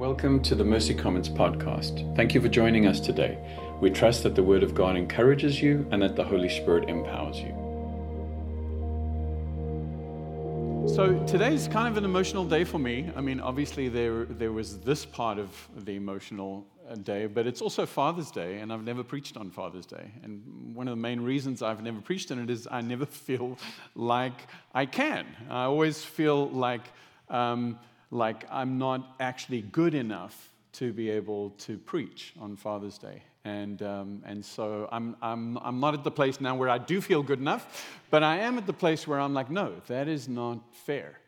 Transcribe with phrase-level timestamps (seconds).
[0.00, 2.16] Welcome to the Mercy Comments podcast.
[2.16, 3.36] Thank you for joining us today.
[3.82, 7.36] We trust that the Word of God encourages you and that the Holy Spirit empowers
[7.36, 7.52] you.
[10.88, 13.10] So today's kind of an emotional day for me.
[13.14, 17.60] I mean, obviously there there was this part of the emotional uh, day, but it's
[17.60, 20.10] also Father's Day, and I've never preached on Father's Day.
[20.22, 23.58] And one of the main reasons I've never preached on it is I never feel
[23.94, 25.26] like I can.
[25.50, 26.88] I always feel like
[27.28, 27.78] um,
[28.10, 33.22] like I'm not actually good enough to be able to preach on Father's Day.
[33.44, 37.00] And, um, and so I'm, I'm, I'm not at the place now where I do
[37.00, 40.28] feel good enough, but I am at the place where I'm like, no, that is
[40.28, 41.18] not fair.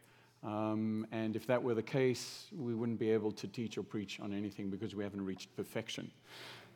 [0.44, 4.20] Um, and if that were the case, we wouldn't be able to teach or preach
[4.20, 6.10] on anything because we haven't reached perfection.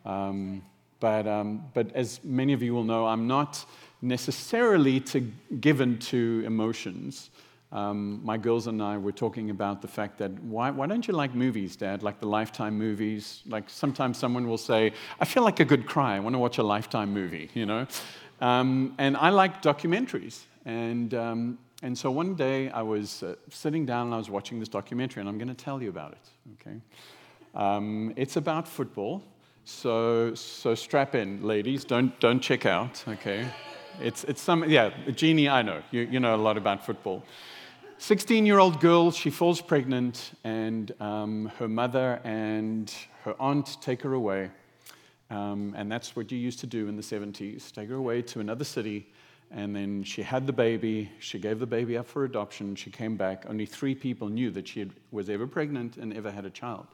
[0.05, 0.63] Um,
[1.01, 3.65] but, um, but as many of you will know, I'm not
[4.01, 5.21] necessarily to,
[5.61, 7.31] given to emotions
[7.73, 11.15] um, my girls and I were talking about the fact that why, why don't you
[11.15, 12.03] like movies, Dad?
[12.03, 13.43] Like the Lifetime movies?
[13.47, 16.17] Like sometimes someone will say, I feel like a good cry.
[16.17, 17.87] I want to watch a Lifetime movie, you know?
[18.41, 20.43] Um, and I like documentaries.
[20.65, 24.61] And, um, and so one day I was uh, sitting down and I was watching
[24.61, 26.29] this documentary, and I'm going to tell you about it,
[26.61, 26.81] okay?
[27.55, 29.23] Um, it's about football.
[29.65, 31.85] So, so strap in, ladies.
[31.85, 33.49] Don't, don't check out, okay?
[34.01, 35.83] It's, it's some, yeah, Jeannie, I know.
[35.91, 37.25] You, you know a lot about football.
[37.99, 42.93] 16 year old girl, she falls pregnant, and um, her mother and
[43.25, 44.51] her aunt take her away.
[45.31, 48.41] Um, and that's what you used to do in the 70s take her away to
[48.41, 49.09] another city.
[49.51, 51.11] And then she had the baby.
[51.21, 52.75] She gave the baby up for adoption.
[52.75, 53.45] She came back.
[53.49, 56.87] Only three people knew that she had, was ever pregnant and ever had a child.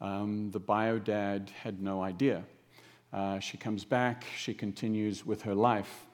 [0.00, 2.44] Um, the bio dad had no idea.
[3.12, 4.24] Uh, she comes back.
[4.38, 6.06] She continues with her life.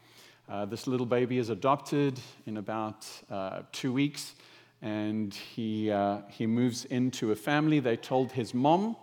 [0.48, 4.36] Uh, this little baby is adopted in about uh, two weeks,
[4.80, 7.80] and he, uh, he moves into a family.
[7.80, 8.94] They told his mom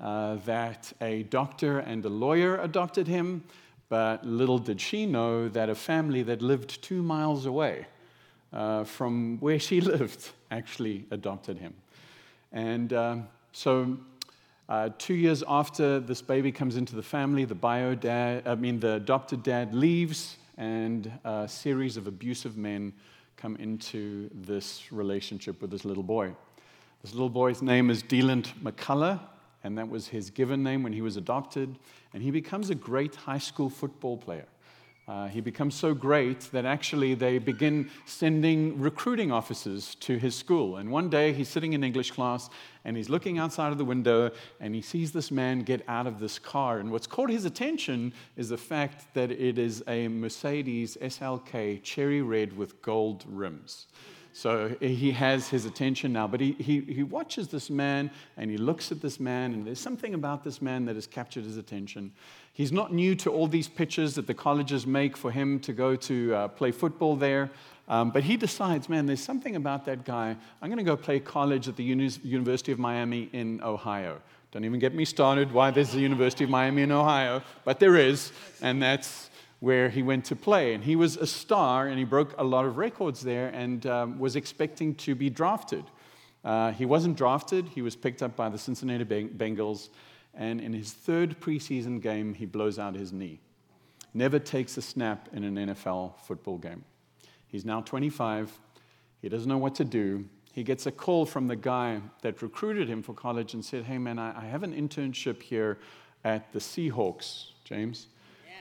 [0.00, 3.42] uh, that a doctor and a lawyer adopted him,
[3.88, 7.86] but little did she know that a family that lived two miles away
[8.52, 11.74] uh, from where she lived actually adopted him.
[12.52, 13.98] And um, so
[14.68, 18.78] uh, two years after this baby comes into the family, the bio dad, I mean,
[18.78, 22.92] the adopted dad leaves and a series of abusive men
[23.36, 26.34] come into this relationship with this little boy.
[27.02, 29.20] This little boy's name is Deland McCullough,
[29.64, 31.76] and that was his given name when he was adopted.
[32.14, 34.46] And he becomes a great high school football player.
[35.08, 40.76] Uh, he becomes so great that actually they begin sending recruiting officers to his school.
[40.76, 42.48] And one day he's sitting in English class
[42.84, 46.18] and he's looking outside of the window and he sees this man get out of
[46.18, 46.78] this car.
[46.78, 52.22] And what's caught his attention is the fact that it is a Mercedes SLK cherry
[52.22, 53.86] red with gold rims.
[54.34, 58.56] So he has his attention now, but he, he, he watches this man and he
[58.56, 62.12] looks at this man, and there's something about this man that has captured his attention.
[62.54, 65.96] He's not new to all these pitches that the colleges make for him to go
[65.96, 67.50] to uh, play football there.
[67.88, 70.36] Um, but he decides, man, there's something about that guy.
[70.60, 74.20] I'm going to go play college at the Uni- University of Miami in Ohio.
[74.52, 77.96] Don't even get me started why there's the University of Miami in Ohio, but there
[77.96, 80.74] is, and that's where he went to play.
[80.74, 84.18] And he was a star, and he broke a lot of records there and um,
[84.18, 85.84] was expecting to be drafted.
[86.44, 89.88] Uh, he wasn't drafted, he was picked up by the Cincinnati Bengals,
[90.34, 93.40] and in his third preseason game, he blows out his knee.
[94.12, 96.84] Never takes a snap in an NFL football game.
[97.52, 98.58] He's now 25,
[99.20, 100.24] he doesn't know what to do.
[100.52, 103.98] He gets a call from the guy that recruited him for college and said, Hey,
[103.98, 105.78] man, I have an internship here
[106.24, 108.08] at the Seahawks, James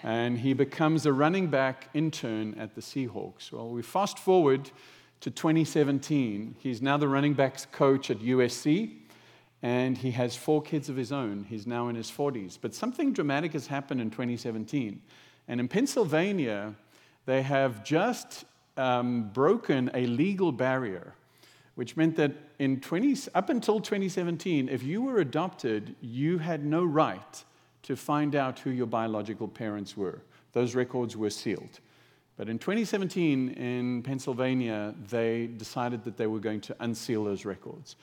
[0.03, 3.51] and he becomes a running back intern at the Seahawks.
[3.51, 4.71] Well, we fast forward
[5.21, 6.55] to 2017.
[6.59, 8.97] He's now the running backs coach at USC,
[9.61, 11.45] and he has four kids of his own.
[11.47, 12.57] He's now in his 40s.
[12.59, 15.01] But something dramatic has happened in 2017.
[15.47, 16.73] And in Pennsylvania,
[17.25, 18.45] they have just
[18.77, 21.13] um, broken a legal barrier,
[21.75, 26.83] which meant that in 20, up until 2017, if you were adopted, you had no
[26.83, 27.43] right
[27.83, 30.21] to find out who your biological parents were.
[30.53, 31.79] Those records were sealed.
[32.37, 37.95] But in 2017 in Pennsylvania, they decided that they were going to unseal those records.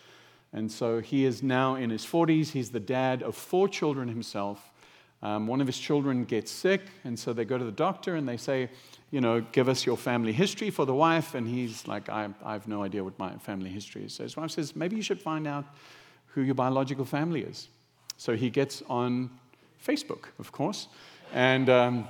[0.52, 2.50] And so he is now in his 40s.
[2.50, 4.72] He's the dad of four children himself.
[5.22, 8.28] Um, one of his children gets sick, and so they go to the doctor and
[8.28, 8.70] they say,
[9.10, 11.34] You know, give us your family history for the wife.
[11.34, 14.14] And he's like, I, I have no idea what my family history is.
[14.14, 15.64] So his wife says, Maybe you should find out
[16.26, 17.68] who your biological family is.
[18.16, 19.30] So he gets on
[19.84, 20.88] Facebook, of course,
[21.32, 22.08] and, um,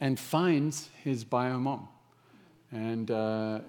[0.00, 1.88] and finds his bio mom.
[2.72, 3.60] And uh,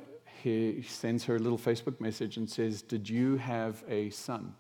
[0.44, 4.54] he sends her a little Facebook message and says, Did you have a son?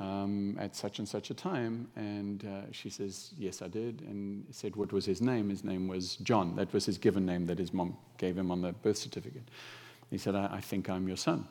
[0.00, 1.88] Um, at such and such a time?
[1.96, 4.02] And uh, she says, Yes, I did.
[4.02, 5.50] And said, What was his name?
[5.50, 6.56] His name was John.
[6.56, 9.48] That was his given name that his mom gave him on the birth certificate.
[10.10, 11.46] He said, I, I think I'm your son.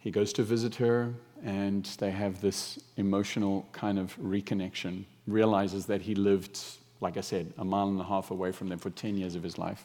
[0.00, 1.12] He goes to visit her,
[1.44, 6.60] and they have this emotional kind of reconnection, realizes that he lived,
[7.00, 9.42] like I said, a mile and a half away from them for 10 years of
[9.42, 9.84] his life.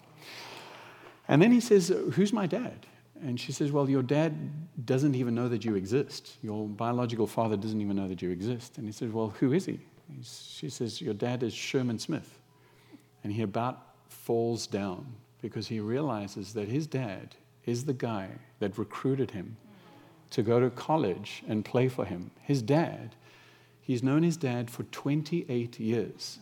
[1.27, 2.85] And then he says, Who's my dad?
[3.21, 4.33] And she says, Well, your dad
[4.85, 6.37] doesn't even know that you exist.
[6.41, 8.77] Your biological father doesn't even know that you exist.
[8.77, 9.79] And he says, Well, who is he?
[10.23, 12.39] She says, Your dad is Sherman Smith.
[13.23, 15.05] And he about falls down
[15.41, 18.29] because he realizes that his dad is the guy
[18.59, 19.55] that recruited him
[20.31, 22.31] to go to college and play for him.
[22.41, 23.15] His dad,
[23.81, 26.39] he's known his dad for 28 years.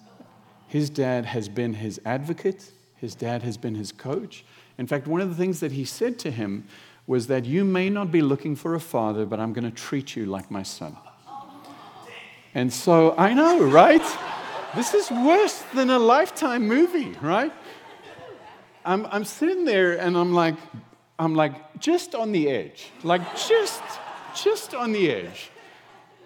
[0.67, 2.71] His dad has been his advocate,
[3.01, 4.45] his dad has been his coach.
[4.77, 6.67] In fact, one of the things that he said to him
[7.07, 10.15] was that you may not be looking for a father, but I'm going to treat
[10.15, 10.95] you like my son.
[12.53, 14.03] And so I know, right?
[14.75, 17.51] This is worse than a lifetime movie, right?
[18.85, 20.55] I'm, I'm sitting there and I'm like,
[21.17, 23.81] I'm like just on the edge, like just,
[24.35, 25.49] just on the edge.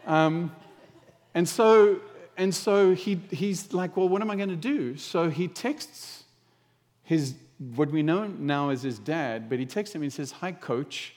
[0.05, 0.53] Um,
[1.33, 2.01] and so,
[2.35, 4.97] and so he, he's like, well, what am I going to do?
[4.97, 6.24] So he texts
[7.05, 7.35] his,
[7.75, 11.15] what we know now as his dad, but he texts him and says, hi, coach,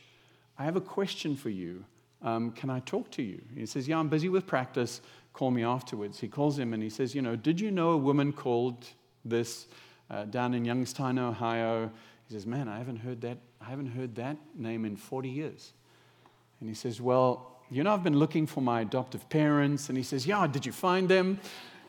[0.56, 1.84] I have a question for you.
[2.22, 3.42] Um, can I talk to you?
[3.54, 5.00] He says, yeah, I'm busy with practice.
[5.32, 6.20] Call me afterwards.
[6.20, 8.86] He calls him and he says, you know, did you know a woman called
[9.24, 9.66] this
[10.10, 11.90] uh, down in Youngstown, Ohio?
[12.28, 15.72] He says, man, I haven't heard that I haven't heard that name in 40 years.
[16.60, 19.88] And he says, Well, you know, I've been looking for my adoptive parents.
[19.88, 21.38] And he says, Yeah, did you find them?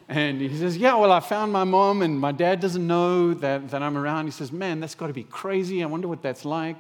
[0.10, 3.70] And he says, Yeah, well, I found my mom, and my dad doesn't know that,
[3.70, 4.26] that I'm around.
[4.26, 5.84] He says, Man, that's got to be crazy.
[5.84, 6.78] I wonder what that's like.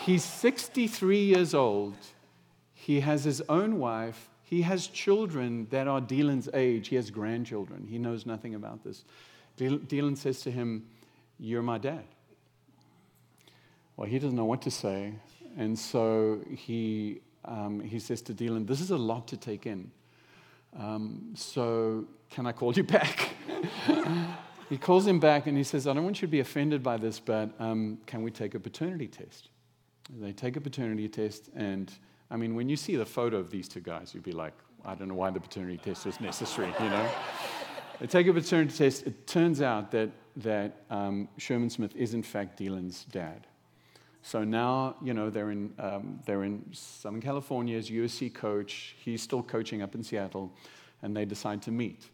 [0.00, 1.94] He's 63 years old.
[2.72, 4.30] He has his own wife.
[4.42, 6.88] He has children that are Dylan's age.
[6.88, 7.86] He has grandchildren.
[7.86, 9.04] He knows nothing about this.
[9.58, 10.86] Dylan says to him,
[11.38, 12.04] You're my dad.
[13.98, 15.12] Well, he doesn't know what to say.
[15.58, 19.90] And so he, um, he says to Dylan, This is a lot to take in.
[20.76, 23.30] Um, so can I call you back?
[24.68, 26.96] he calls him back and he says, I don't want you to be offended by
[26.96, 29.48] this, but um, can we take a paternity test?
[30.20, 31.92] They take a paternity test, and
[32.30, 34.54] I mean, when you see the photo of these two guys, you'd be like,
[34.84, 37.10] I don't know why the paternity test was necessary, you know?
[38.00, 39.06] they take a paternity test.
[39.06, 43.46] It turns out that, that um, Sherman Smith is, in fact, Dylan's dad.
[44.22, 48.94] So now, you know, they're in, um, they're in Southern California as USC coach.
[48.98, 50.52] He's still coaching up in Seattle,
[51.02, 52.08] and they decide to meet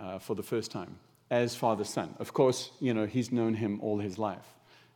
[0.00, 0.96] uh, for the first time
[1.30, 2.14] as father son.
[2.18, 4.46] Of course, you know, he's known him all his life.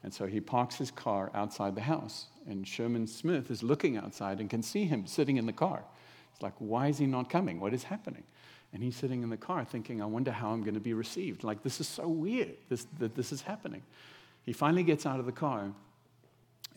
[0.03, 4.41] And so he parks his car outside the house, and Sherman Smith is looking outside
[4.41, 5.83] and can see him sitting in the car.
[6.33, 7.61] It's like, why is he not coming?
[7.61, 8.23] What is happening?
[8.73, 11.45] And he's sitting in the car thinking, I wonder how I'm going to be received.
[11.45, 13.83] Like, this is so weird this, that this is happening.
[14.47, 15.73] He finally gets out of the car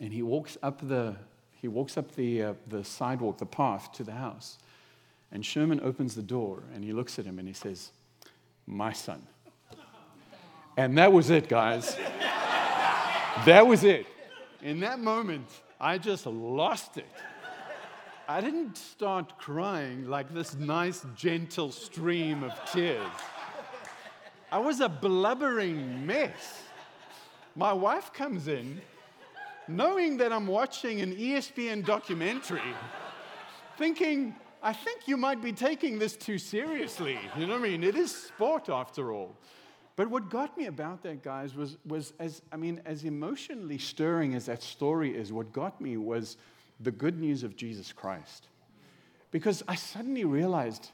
[0.00, 1.16] and he walks up the,
[1.52, 4.58] he walks up the, uh, the sidewalk, the path to the house.
[5.32, 7.90] And Sherman opens the door and he looks at him and he says,
[8.66, 9.26] My son.
[10.76, 11.96] And that was it, guys.
[13.44, 14.06] that was it.
[14.62, 15.46] In that moment,
[15.80, 17.06] I just lost it.
[18.26, 23.06] I didn't start crying like this nice, gentle stream of tears.
[24.50, 26.62] I was a blubbering mess.
[27.54, 28.80] My wife comes in
[29.68, 32.60] knowing that I'm watching an ESPN documentary,
[33.76, 37.18] thinking, I think you might be taking this too seriously.
[37.36, 37.84] You know what I mean?
[37.84, 39.36] It is sport after all.
[39.96, 44.34] But what got me about that, guys, was, was as, I mean, as emotionally stirring
[44.34, 46.36] as that story is, what got me was
[46.80, 48.48] the good news of Jesus Christ.
[49.30, 50.90] Because I suddenly realized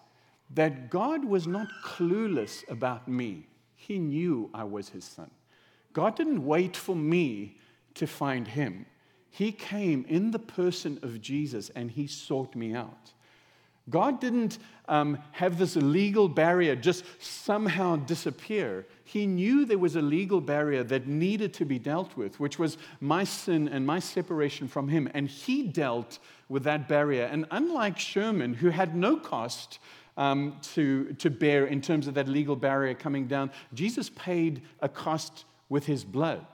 [0.55, 3.47] that God was not clueless about me.
[3.75, 5.31] He knew I was his son.
[5.93, 7.57] God didn't wait for me
[8.00, 8.87] to find him.
[9.28, 13.12] He came in the person of Jesus and he sought me out.
[13.90, 18.87] God didn't um, have this legal barrier just somehow disappear.
[19.04, 22.78] He knew there was a legal barrier that needed to be dealt with, which was
[23.00, 25.11] my sin and my separation from Him.
[25.12, 27.25] And He dealt with that barrier.
[27.25, 29.78] And unlike Sherman, who had no cost
[30.16, 34.88] um, to, to bear in terms of that legal barrier coming down, Jesus paid a
[34.88, 36.47] cost with His blood.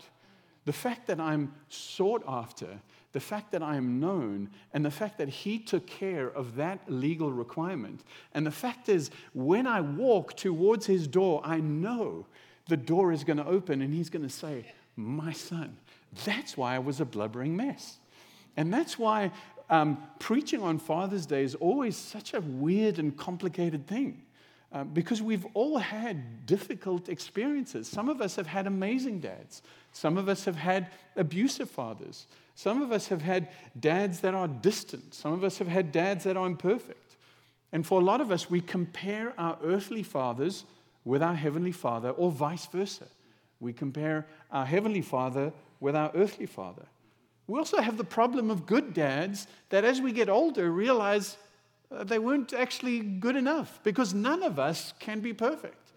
[0.66, 2.80] The fact that I'm sought after,
[3.12, 6.80] the fact that I am known, and the fact that He took care of that
[6.88, 8.02] legal requirement.
[8.34, 12.26] And the fact is, when I walk towards His door, I know
[12.68, 15.78] the door is going to open and He's going to say, My son.
[16.24, 17.98] That's why I was a blubbering mess.
[18.56, 19.30] And that's why
[19.70, 24.22] um, preaching on Father's Day is always such a weird and complicated thing.
[24.72, 27.86] Uh, because we've all had difficult experiences.
[27.86, 29.62] Some of us have had amazing dads.
[29.92, 32.26] Some of us have had abusive fathers.
[32.56, 35.14] Some of us have had dads that are distant.
[35.14, 37.16] Some of us have had dads that are imperfect.
[37.72, 40.64] And for a lot of us, we compare our earthly fathers
[41.04, 43.06] with our heavenly father, or vice versa.
[43.60, 46.86] We compare our heavenly father with our earthly father.
[47.46, 51.36] We also have the problem of good dads that as we get older realize
[51.90, 55.92] they weren't actually good enough because none of us can be perfect.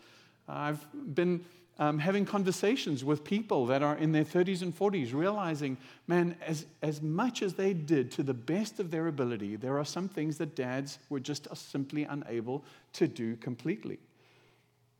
[0.48, 1.46] I've been
[1.80, 5.78] um, having conversations with people that are in their 30s and 40s, realizing,
[6.08, 9.86] man, as, as much as they did to the best of their ability, there are
[9.86, 13.98] some things that dads were just simply unable to do completely.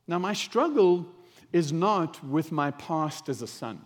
[0.08, 1.06] Now, my struggle
[1.52, 3.80] is not with my past as a son.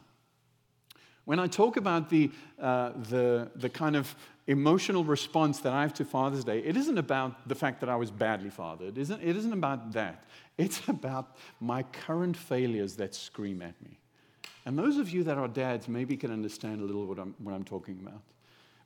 [1.24, 2.30] When I talk about the,
[2.60, 4.14] uh, the, the kind of
[4.46, 7.96] emotional response that I have to Father's Day, it isn't about the fact that I
[7.96, 8.98] was badly fathered.
[8.98, 10.24] It isn't, it isn't about that.
[10.58, 13.98] It's about my current failures that scream at me.
[14.66, 17.52] And those of you that are dads maybe can understand a little what I'm, what
[17.52, 18.20] I'm talking about.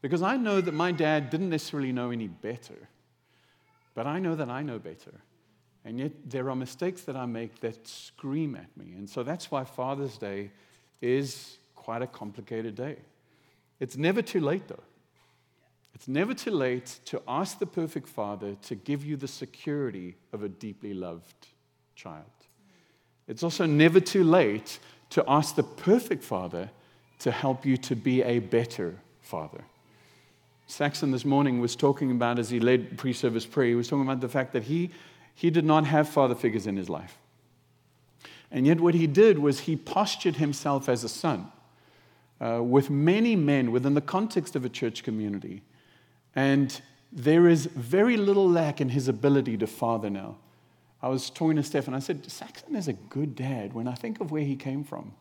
[0.00, 2.88] Because I know that my dad didn't necessarily know any better,
[3.95, 5.12] but I know that I know better.
[5.85, 8.93] And yet there are mistakes that I make that scream at me.
[8.97, 10.50] And so that's why Father's Day
[11.00, 12.97] is quite a complicated day.
[13.81, 14.83] It's never too late, though.
[15.99, 20.45] It's never too late to ask the perfect Father to give you the security of
[20.45, 21.49] a deeply loved
[21.97, 22.23] child.
[23.26, 24.78] It's also never too late
[25.11, 26.71] to ask the perfect Father
[27.19, 29.64] to help you to be a better Father.
[30.69, 34.05] Saxon this morning was talking about, as he led pre service prayer, he was talking
[34.05, 34.90] about the fact that he,
[35.35, 37.19] he did not have father figures in his life.
[38.52, 41.50] And yet, what he did was he postured himself as a son
[42.40, 45.62] uh, with many men within the context of a church community
[46.38, 46.80] and
[47.11, 50.37] there is very little lack in his ability to father now.
[51.02, 53.95] I was talking to Steph and I said, Saxon is a good dad when I
[53.95, 55.14] think of where he came from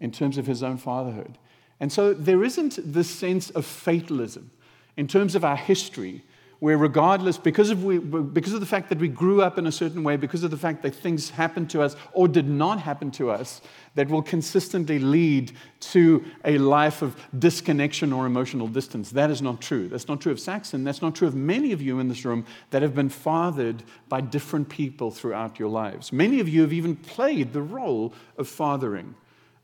[0.00, 1.36] in terms of his own fatherhood.
[1.78, 4.50] And so there isn't this sense of fatalism
[4.96, 6.24] in terms of our history
[6.62, 9.72] where regardless, because of, we, because of the fact that we grew up in a
[9.72, 13.10] certain way, because of the fact that things happened to us or did not happen
[13.10, 13.60] to us,
[13.96, 15.50] that will consistently lead
[15.80, 19.10] to a life of disconnection or emotional distance.
[19.10, 19.88] That is not true.
[19.88, 20.84] That's not true of Saxon.
[20.84, 24.20] That's not true of many of you in this room that have been fathered by
[24.20, 26.12] different people throughout your lives.
[26.12, 29.16] Many of you have even played the role of fathering,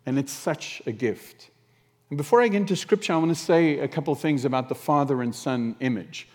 [0.05, 1.51] and it's such a gift.
[2.11, 4.75] And before I get into scripture, I want to say a couple things about the
[4.75, 6.27] father and son image.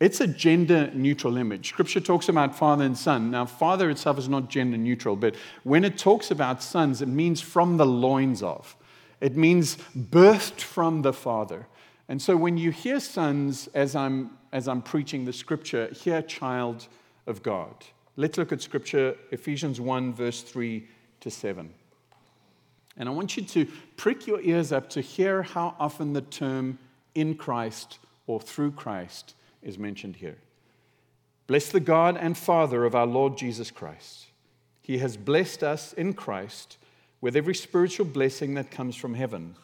[0.00, 1.68] It's a gender neutral image.
[1.70, 3.32] Scripture talks about father and son.
[3.32, 7.40] Now, father itself is not gender neutral, but when it talks about sons, it means
[7.40, 8.76] from the loins of.
[9.20, 11.66] It means birthed from the father.
[12.08, 16.86] And so when you hear sons as I'm, as I'm preaching the scripture, hear child
[17.26, 17.74] of God.
[18.16, 20.86] Let's look at scripture, Ephesians 1, verse 3
[21.20, 21.74] to 7.
[22.96, 26.78] And I want you to prick your ears up to hear how often the term
[27.16, 29.34] in Christ or through Christ
[29.68, 30.38] is mentioned here.
[31.46, 34.26] Bless the God and Father of our Lord Jesus Christ.
[34.82, 36.78] He has blessed us in Christ
[37.20, 39.54] with every spiritual blessing that comes from heaven.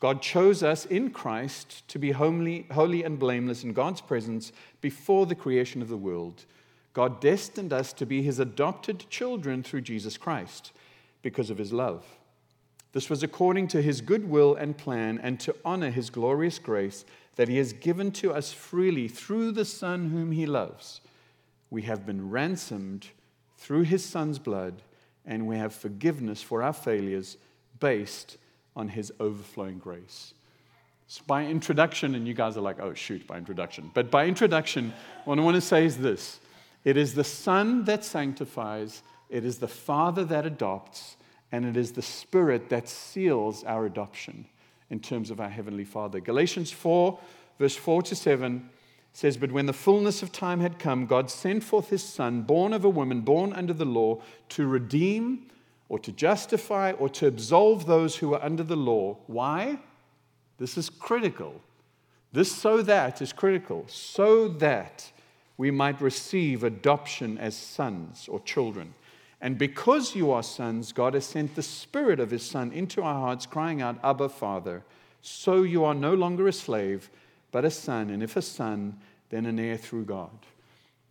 [0.00, 5.26] God chose us in Christ to be holy, holy and blameless in God's presence before
[5.26, 6.44] the creation of the world.
[6.92, 10.72] God destined us to be his adopted children through Jesus Christ
[11.22, 12.04] because of his love.
[12.92, 17.04] This was according to his good will and plan and to honor his glorious grace
[17.36, 21.00] that he has given to us freely through the Son whom he loves.
[21.70, 23.06] We have been ransomed
[23.56, 24.82] through his Son's blood,
[25.24, 27.36] and we have forgiveness for our failures
[27.80, 28.36] based
[28.76, 30.34] on his overflowing grace.
[31.06, 33.90] So by introduction, and you guys are like, oh, shoot, by introduction.
[33.94, 34.92] But by introduction,
[35.24, 36.40] what I want to say is this
[36.84, 41.16] it is the Son that sanctifies, it is the Father that adopts,
[41.50, 44.46] and it is the Spirit that seals our adoption
[44.92, 46.20] in terms of our Heavenly Father.
[46.20, 47.18] Galatians 4,
[47.58, 48.68] verse 4 to 7
[49.14, 52.74] says, But when the fullness of time had come, God sent forth his Son, born
[52.74, 54.20] of a woman, born under the law,
[54.50, 55.46] to redeem
[55.88, 59.16] or to justify or to absolve those who are under the law.
[59.26, 59.78] Why?
[60.58, 61.62] This is critical.
[62.30, 63.86] This so that is critical.
[63.88, 65.10] So that
[65.56, 68.92] we might receive adoption as sons or children.
[69.42, 73.14] And because you are sons, God has sent the Spirit of His Son into our
[73.14, 74.84] hearts, crying out, Abba, Father.
[75.20, 77.10] So you are no longer a slave,
[77.50, 78.10] but a son.
[78.10, 78.98] And if a son,
[79.30, 80.30] then an heir through God.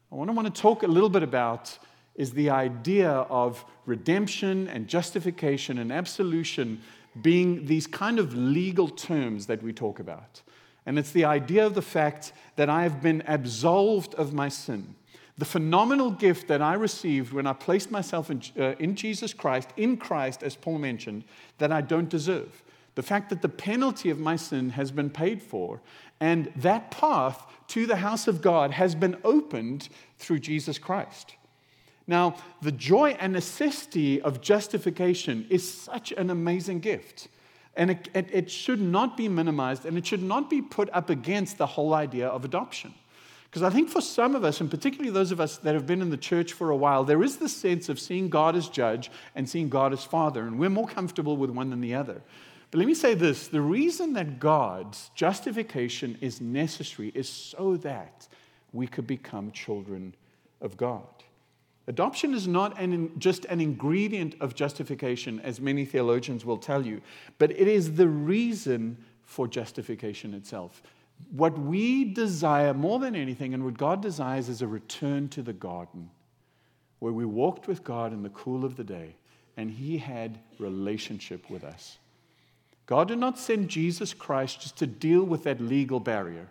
[0.09, 1.77] What I want to talk a little bit about
[2.15, 6.81] is the idea of redemption and justification and absolution
[7.21, 10.41] being these kind of legal terms that we talk about.
[10.85, 14.95] And it's the idea of the fact that I have been absolved of my sin.
[15.41, 19.69] The phenomenal gift that I received when I placed myself in, uh, in Jesus Christ,
[19.75, 21.23] in Christ, as Paul mentioned,
[21.57, 22.61] that I don't deserve.
[22.93, 25.81] The fact that the penalty of my sin has been paid for,
[26.19, 31.33] and that path to the house of God has been opened through Jesus Christ.
[32.05, 37.29] Now, the joy and necessity of justification is such an amazing gift.
[37.75, 41.09] And it, it, it, should not be minimized and it should not be put up
[41.09, 42.93] against the whole idea of adoption.
[43.51, 46.01] Because I think for some of us, and particularly those of us that have been
[46.01, 49.11] in the church for a while, there is this sense of seeing God as judge
[49.35, 52.21] and seeing God as father, and we're more comfortable with one than the other.
[52.71, 58.25] But let me say this the reason that God's justification is necessary is so that
[58.71, 60.15] we could become children
[60.61, 61.03] of God.
[61.87, 67.01] Adoption is not an, just an ingredient of justification, as many theologians will tell you,
[67.37, 70.81] but it is the reason for justification itself.
[71.29, 75.53] What we desire more than anything, and what God desires, is a return to the
[75.53, 76.09] garden
[76.99, 79.15] where we walked with God in the cool of the day
[79.57, 81.97] and He had relationship with us.
[82.85, 86.47] God did not send Jesus Christ just to deal with that legal barrier.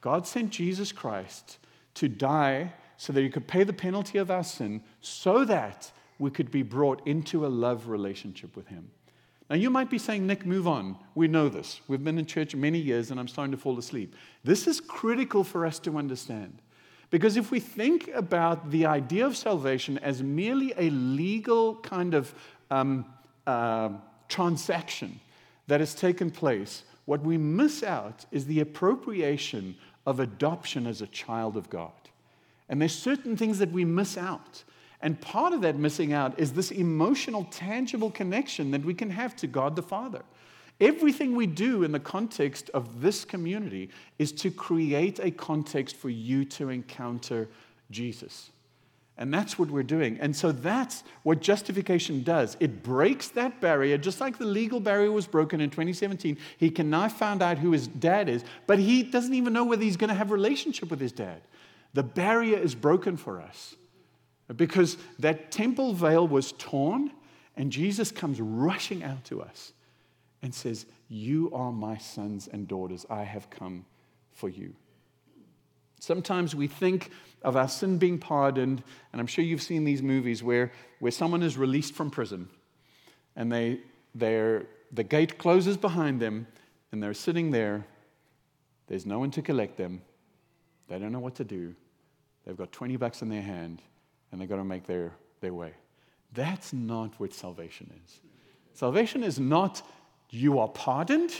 [0.00, 1.58] God sent Jesus Christ
[1.94, 6.30] to die so that he could pay the penalty of our sin so that we
[6.30, 8.90] could be brought into a love relationship with him.
[9.52, 10.96] Now, you might be saying, Nick, move on.
[11.14, 11.82] We know this.
[11.86, 14.14] We've been in church many years and I'm starting to fall asleep.
[14.42, 16.62] This is critical for us to understand.
[17.10, 22.34] Because if we think about the idea of salvation as merely a legal kind of
[22.70, 23.04] um,
[23.46, 23.90] uh,
[24.26, 25.20] transaction
[25.66, 31.06] that has taken place, what we miss out is the appropriation of adoption as a
[31.08, 31.92] child of God.
[32.70, 34.64] And there's certain things that we miss out.
[35.02, 39.34] And part of that missing out is this emotional, tangible connection that we can have
[39.36, 40.22] to God the Father.
[40.80, 46.08] Everything we do in the context of this community is to create a context for
[46.08, 47.48] you to encounter
[47.90, 48.50] Jesus.
[49.18, 50.18] And that's what we're doing.
[50.20, 52.56] And so that's what justification does.
[52.60, 56.38] It breaks that barrier, just like the legal barrier was broken in 2017.
[56.56, 59.82] He can now find out who his dad is, but he doesn't even know whether
[59.82, 61.42] he's going to have a relationship with his dad.
[61.92, 63.76] The barrier is broken for us
[64.56, 67.10] because that temple veil was torn,
[67.56, 69.72] and Jesus comes rushing out to us
[70.42, 73.06] and says, You are my sons and daughters.
[73.08, 73.84] I have come
[74.32, 74.74] for you.
[76.00, 77.10] Sometimes we think
[77.42, 81.42] of our sin being pardoned, and I'm sure you've seen these movies where, where someone
[81.42, 82.48] is released from prison
[83.36, 83.80] and they,
[84.14, 86.46] they're, the gate closes behind them
[86.90, 87.86] and they're sitting there.
[88.88, 90.02] There's no one to collect them.
[90.88, 91.74] They don't know what to do.
[92.44, 93.80] They've got 20 bucks in their hand
[94.32, 95.74] and they're going to make their, their way.
[96.32, 98.20] That's not what salvation is.
[98.72, 99.82] Salvation is not
[100.30, 101.32] you are pardoned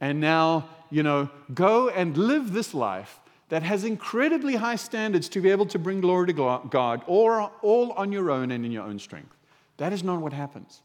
[0.00, 5.40] and now, you know, go and live this life that has incredibly high standards to
[5.40, 6.32] be able to bring glory to
[6.70, 9.34] God or all on your own and in your own strength.
[9.78, 10.82] That is not what happens.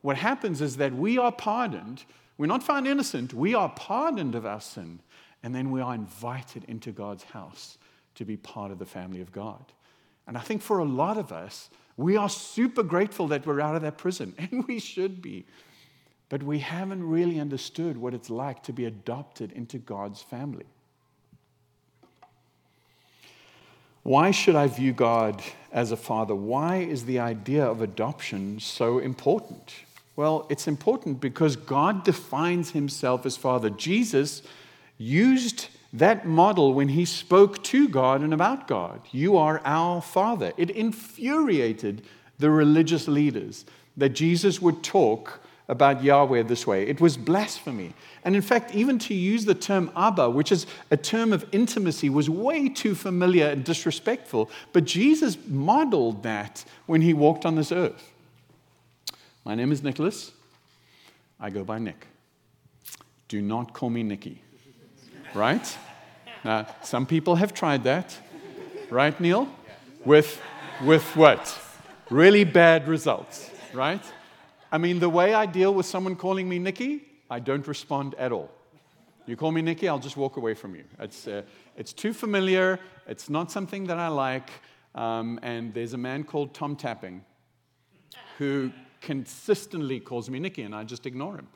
[0.00, 2.04] What happens is that we are pardoned.
[2.36, 3.34] We're not found innocent.
[3.34, 5.00] We are pardoned of our sin.
[5.42, 7.78] And then we are invited into God's house
[8.14, 9.64] to be part of the family of God.
[10.28, 13.74] And I think for a lot of us, we are super grateful that we're out
[13.74, 15.46] of that prison, and we should be.
[16.28, 20.66] But we haven't really understood what it's like to be adopted into God's family.
[24.02, 26.34] Why should I view God as a father?
[26.34, 29.74] Why is the idea of adoption so important?
[30.16, 33.70] Well, it's important because God defines himself as father.
[33.70, 34.42] Jesus
[34.98, 39.00] used that model when he spoke to God and about God.
[39.10, 40.52] You are our Father.
[40.56, 42.02] It infuriated
[42.38, 43.64] the religious leaders
[43.96, 46.86] that Jesus would talk about Yahweh this way.
[46.86, 47.94] It was blasphemy.
[48.24, 52.08] And in fact, even to use the term Abba, which is a term of intimacy,
[52.08, 54.50] was way too familiar and disrespectful.
[54.72, 58.12] But Jesus modeled that when he walked on this earth.
[59.44, 60.32] My name is Nicholas.
[61.40, 62.06] I go by Nick.
[63.28, 64.42] Do not call me Nicky
[65.34, 65.78] right?
[66.44, 68.16] Now, some people have tried that,
[68.90, 69.48] right, Neil?
[70.04, 70.40] With,
[70.84, 71.60] with what?
[72.10, 74.02] Really bad results, right?
[74.70, 78.32] I mean, the way I deal with someone calling me Nikki, I don't respond at
[78.32, 78.50] all.
[79.26, 80.84] You call me Nikki, I'll just walk away from you.
[80.98, 81.42] It's, uh,
[81.76, 84.50] it's too familiar, it's not something that I like.
[84.94, 87.24] Um, and there's a man called Tom Tapping
[88.38, 91.48] who consistently calls me Nikki, and I just ignore him.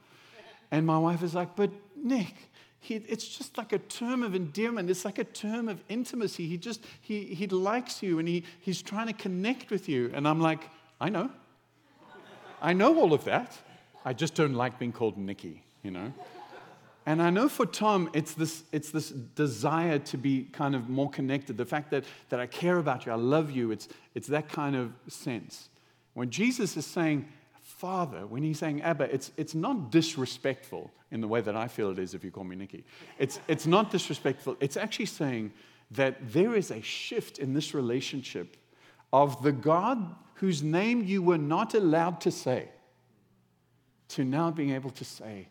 [0.70, 2.34] And my wife is like, But Nick,
[2.82, 4.90] he, it's just like a term of endearment.
[4.90, 6.48] It's like a term of intimacy.
[6.48, 10.10] He just, he, he likes you and he, he's trying to connect with you.
[10.12, 10.68] And I'm like,
[11.00, 11.30] I know.
[12.60, 13.56] I know all of that.
[14.04, 16.12] I just don't like being called Nikki, you know?
[17.06, 21.08] And I know for Tom, it's this, it's this desire to be kind of more
[21.08, 21.56] connected.
[21.56, 24.74] The fact that, that I care about you, I love you, it's, it's that kind
[24.74, 25.68] of sense.
[26.14, 27.28] When Jesus is saying,
[27.82, 31.90] Father, when he's saying Abba, it's, it's not disrespectful in the way that I feel
[31.90, 32.84] it is if you call me Nikki.
[33.18, 34.56] It's, it's not disrespectful.
[34.60, 35.52] It's actually saying
[35.90, 38.56] that there is a shift in this relationship
[39.12, 42.68] of the God whose name you were not allowed to say
[44.10, 45.48] to now being able to say,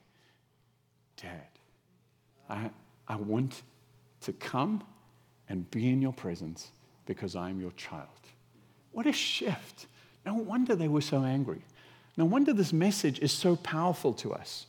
[1.18, 1.50] Dad,
[2.50, 2.70] I,
[3.10, 3.62] I want
[4.22, 4.82] to come
[5.50, 6.72] and be in your presence
[7.06, 8.08] because I am your child.
[8.94, 9.88] What a shift.
[10.26, 11.62] No wonder they were so angry.
[12.22, 14.68] No wonder this message is so powerful to us.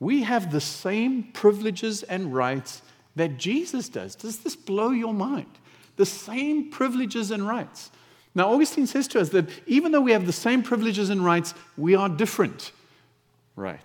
[0.00, 2.82] We have the same privileges and rights
[3.16, 4.14] that Jesus does.
[4.14, 5.48] Does this blow your mind?
[5.96, 7.90] The same privileges and rights.
[8.34, 11.54] Now, Augustine says to us that even though we have the same privileges and rights,
[11.78, 12.70] we are different.
[13.56, 13.80] Right.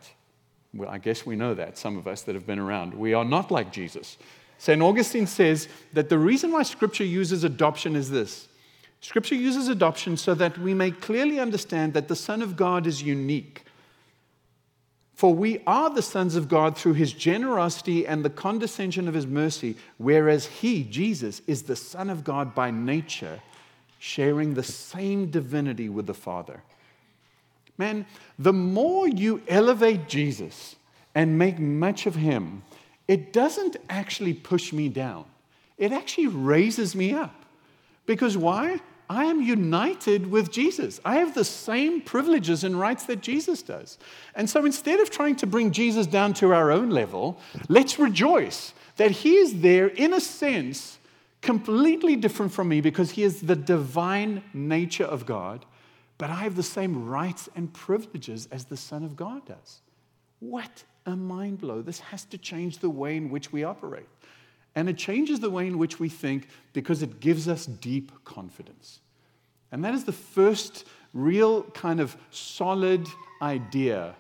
[0.74, 2.94] Well, I guess we know that, some of us that have been around.
[2.94, 4.18] We are not like Jesus.
[4.58, 4.82] St.
[4.82, 8.50] Augustine says that the reason why Scripture uses adoption is this
[9.06, 13.04] Scripture uses adoption so that we may clearly understand that the Son of God is
[13.04, 13.64] unique.
[15.14, 19.28] For we are the sons of God through his generosity and the condescension of his
[19.28, 23.42] mercy, whereas he, Jesus, is the Son of God by nature,
[24.00, 26.64] sharing the same divinity with the Father.
[27.78, 28.08] Man,
[28.40, 30.78] the more you elevate Jesus
[31.14, 32.64] and make much of him,
[33.08, 35.26] it doesn't actually push me down.
[35.78, 37.46] It actually raises me up.
[38.08, 38.80] Because why?
[39.10, 41.00] I am united with Jesus.
[41.06, 43.98] I have the same privileges and rights that Jesus does.
[44.36, 47.40] And so instead of trying to bring Jesus down to our own level,
[47.70, 51.00] let's rejoice that he is there, in a sense,
[51.42, 55.66] completely different from me because he is the divine nature of God
[56.18, 59.82] but I have the same rights and privileges as the Son of God does.
[60.40, 61.82] What a mind blow.
[61.82, 64.08] This has to change the way in which we operate.
[64.76, 69.00] And it changes the way in which we think because it gives us deep confidence.
[69.72, 73.08] And that is the first real kind of solid
[73.42, 74.16] idea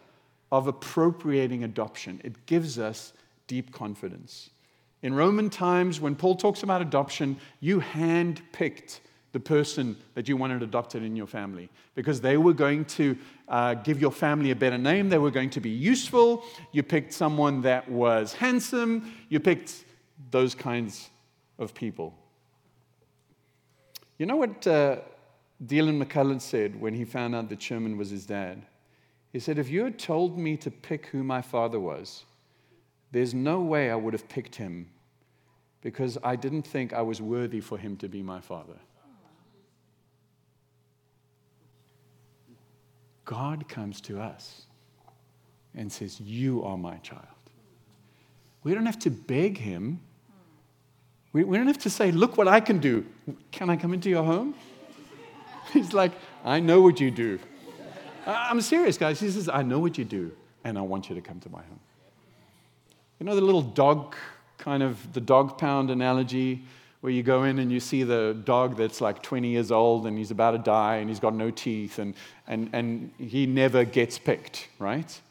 [0.51, 2.21] of appropriating adoption.
[2.23, 3.13] It gives us
[3.47, 4.49] deep confidence.
[5.03, 8.99] In Roman times, when Paul talks about adoption, you handpicked
[9.33, 13.17] the person that you wanted adopted in your family because they were going to
[13.49, 15.09] uh, give your family a better name.
[15.09, 16.45] They were going to be useful.
[16.71, 19.13] You picked someone that was handsome.
[19.27, 19.83] You picked
[20.31, 21.09] those kinds
[21.57, 22.13] of people.
[24.17, 24.97] You know what uh,
[25.65, 28.65] Deland McCullough said when he found out that Sherman was his dad?
[29.33, 32.23] He said, If you had told me to pick who my father was,
[33.11, 34.89] there's no way I would have picked him
[35.81, 38.77] because I didn't think I was worthy for him to be my father.
[43.25, 44.67] God comes to us
[45.75, 47.25] and says, You are my child.
[48.63, 49.99] We don't have to beg him.
[51.35, 53.05] We, we don't have to say, Look what I can do.
[53.51, 54.55] Can I come into your home?
[55.73, 56.13] He's like,
[56.45, 57.39] I know what you do.
[58.25, 59.19] I'm serious, guys.
[59.19, 60.31] He says, I know what you do,
[60.63, 61.79] and I want you to come to my home.
[63.19, 64.15] You know the little dog
[64.57, 66.63] kind of the dog pound analogy?
[67.01, 70.17] where you go in and you see the dog that's like 20 years old and
[70.17, 72.15] he's about to die and he's got no teeth and,
[72.47, 75.21] and, and he never gets picked, right?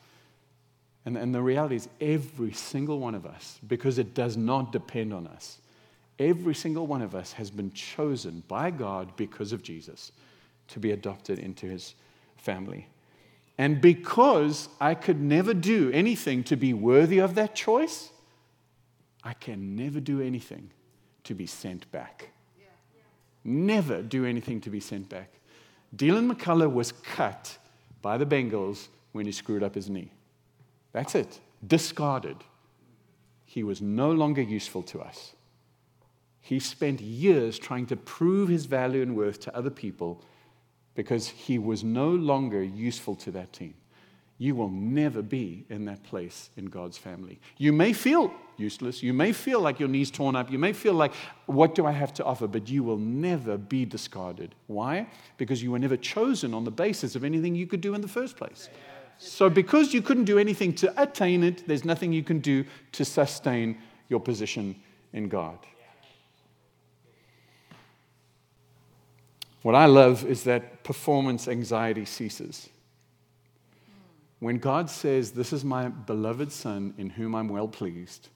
[1.05, 5.13] And, and the reality is, every single one of us, because it does not depend
[5.13, 5.59] on us,
[6.19, 10.13] every single one of us has been chosen by God because of Jesus
[10.69, 11.95] to be adopted into his
[12.37, 12.89] family.
[13.59, 18.11] And because I could never do anything to be worthy of that choice,
[19.23, 20.71] I can never do anything
[21.25, 22.31] to be sent back.
[23.45, 25.31] Never do anything to be sent back.
[25.95, 27.59] Dylan McCullough was cut
[28.03, 30.11] by the Bengals when he screwed up his knee.
[30.93, 31.41] That's it.
[31.67, 32.37] Discarded.
[33.45, 35.35] He was no longer useful to us.
[36.45, 40.23] He spent years trying to prove his value and worth to other people
[40.95, 43.75] because he was no longer useful to that team
[44.39, 47.39] you will never be in that place in God's family.
[47.57, 49.03] You may feel useless.
[49.03, 50.51] You may feel like your knees torn up.
[50.51, 51.13] You may feel like,
[51.47, 52.49] what do I have to offer?
[52.49, 54.55] But you will never be discarded.
[54.67, 55.09] Why?
[55.37, 58.09] Because you were never chosen on the basis of anything you could do in the
[58.09, 58.69] first place.
[59.19, 63.05] So, because you couldn't do anything to attain it, there's nothing you can do to
[63.05, 63.79] sustain
[64.09, 64.75] your position
[65.13, 65.59] in God.
[69.65, 72.69] What I love is that performance anxiety ceases.
[74.39, 78.29] When God says, This is my beloved Son in whom I'm well pleased,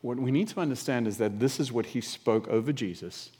[0.00, 3.30] what we need to understand is that this is what he spoke over Jesus.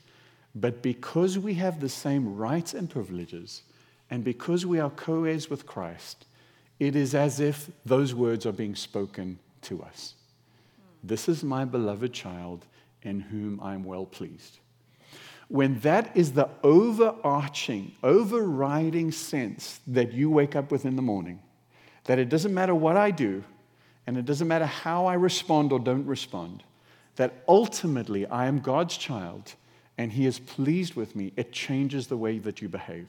[0.55, 3.63] But because we have the same rights and privileges,
[4.09, 6.25] and because we are co heirs with Christ,
[6.79, 10.13] it is as if those words are being spoken to us.
[11.03, 12.65] This is my beloved child
[13.01, 14.59] in whom I'm well pleased.
[15.47, 21.39] When that is the overarching, overriding sense that you wake up with in the morning,
[22.05, 23.43] that it doesn't matter what I do,
[24.05, 26.63] and it doesn't matter how I respond or don't respond,
[27.15, 29.53] that ultimately I am God's child
[29.97, 33.07] and He is pleased with me, it changes the way that you behave.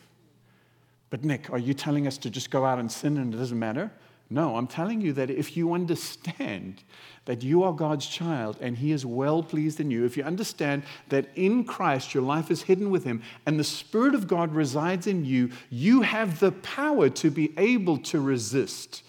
[1.11, 3.59] But, Nick, are you telling us to just go out and sin and it doesn't
[3.59, 3.91] matter?
[4.31, 6.83] No, I'm telling you that if you understand
[7.25, 10.83] that you are God's child and He is well pleased in you, if you understand
[11.09, 15.07] that in Christ your life is hidden with Him and the Spirit of God resides
[15.07, 19.03] in you, you have the power to be able to resist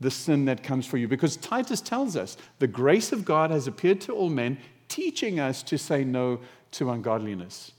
[0.00, 1.06] the sin that comes for you.
[1.06, 5.62] Because Titus tells us the grace of God has appeared to all men, teaching us
[5.64, 6.40] to say no
[6.72, 7.72] to ungodliness.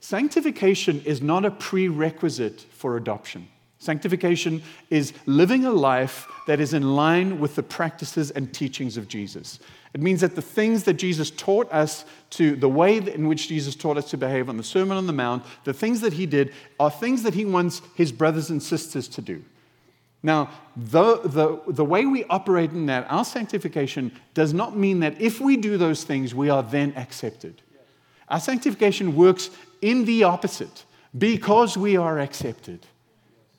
[0.00, 3.48] Sanctification is not a prerequisite for adoption.
[3.78, 9.06] Sanctification is living a life that is in line with the practices and teachings of
[9.06, 9.60] Jesus.
[9.94, 13.74] It means that the things that Jesus taught us to, the way in which Jesus
[13.74, 16.52] taught us to behave on the Sermon on the Mount, the things that he did,
[16.80, 19.44] are things that he wants his brothers and sisters to do.
[20.22, 25.20] Now, the, the, the way we operate in that, our sanctification, does not mean that
[25.20, 27.62] if we do those things, we are then accepted.
[28.28, 30.84] Our sanctification works in the opposite.
[31.16, 32.84] Because we are accepted,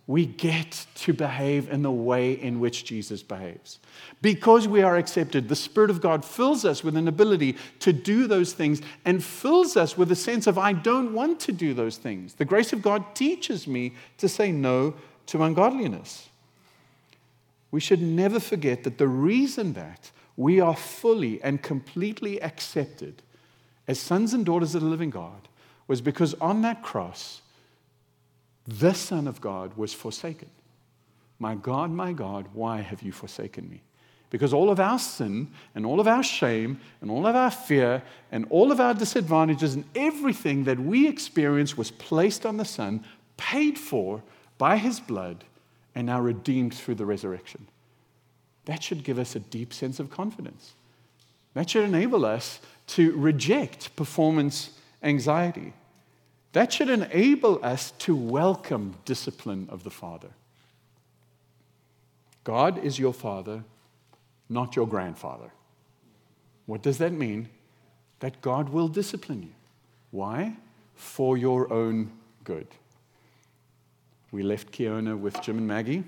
[0.10, 3.78] we get to behave in the way in which Jesus behaves.
[4.24, 8.26] Because we are accepted, the Spirit of God fills us with an ability to do
[8.26, 11.98] those things and fills us with a sense of, I don't want to do those
[11.98, 12.34] things.
[12.34, 14.96] The grace of God teaches me to say no
[15.28, 16.30] to ungodliness.
[17.70, 23.22] We should never forget that the reason that we are fully and completely accepted
[23.88, 25.48] as sons and daughters of the living God
[25.88, 27.44] was because on that cross,
[28.70, 30.50] the Son of God was forsaken.
[31.40, 33.82] My God, my God, why have you forsaken me?
[34.30, 38.04] Because all of our sin and all of our shame and all of our fear
[38.32, 43.04] and all of our disadvantages and everything that we experience was placed on the Son,
[43.38, 44.22] paid for
[44.60, 45.46] by His blood,
[45.96, 47.66] and now redeemed through the resurrection.
[48.66, 50.74] That should give us a deep sense of confidence.
[51.56, 55.74] That should enable us to reject performance anxiety.
[56.54, 60.30] That should enable us to welcome discipline of the Father.
[62.44, 63.64] God is your Father,
[64.50, 65.52] not your grandfather.
[66.66, 67.50] What does that mean?
[68.20, 69.54] That God will discipline you.
[70.12, 70.56] Why?
[70.96, 72.12] For your own
[72.44, 72.68] good.
[74.32, 76.04] We left Kiona with Jim and Maggie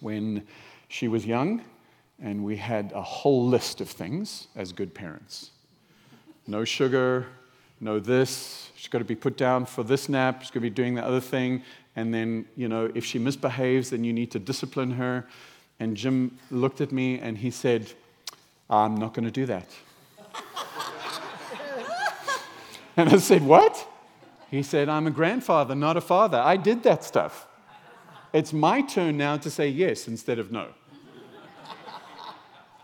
[0.00, 0.46] when
[0.88, 1.62] she was young,
[2.20, 5.50] and we had a whole list of things as good parents
[6.48, 7.26] no sugar,
[7.80, 8.70] no this.
[8.76, 10.42] She's got to be put down for this nap.
[10.42, 11.62] She's going to be doing the other thing.
[11.96, 15.26] And then, you know, if she misbehaves, then you need to discipline her.
[15.80, 17.92] And Jim looked at me and he said,
[18.70, 19.68] I'm not going to do that.
[22.96, 23.86] and I said, What?
[24.50, 26.38] He said, I'm a grandfather, not a father.
[26.38, 27.46] I did that stuff.
[28.32, 30.68] It's my turn now to say yes instead of no.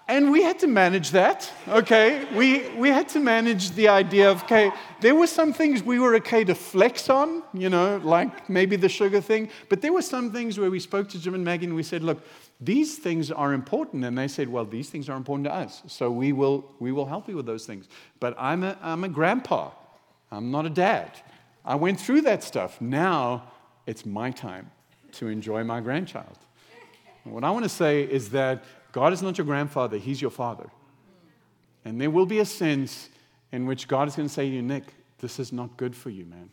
[0.07, 2.27] And we had to manage that, okay?
[2.35, 6.15] We, we had to manage the idea of, okay, there were some things we were
[6.17, 10.31] okay to flex on, you know, like maybe the sugar thing, but there were some
[10.31, 12.23] things where we spoke to Jim and Maggie and we said, look,
[12.61, 14.05] these things are important.
[14.05, 17.07] And they said, well, these things are important to us, so we will, we will
[17.07, 17.89] help you with those things.
[18.21, 19.71] But I'm a, I'm a grandpa,
[20.31, 21.19] I'm not a dad.
[21.65, 22.79] I went through that stuff.
[22.79, 23.51] Now
[23.87, 24.71] it's my time
[25.13, 26.39] to enjoy my grandchild.
[27.25, 30.71] What I want to say is that God is not your grandfather, He's your father.
[31.85, 33.11] And there will be a sense
[33.51, 34.85] in which God is going to say to you, Nick,
[35.19, 36.49] this is not good for you, man.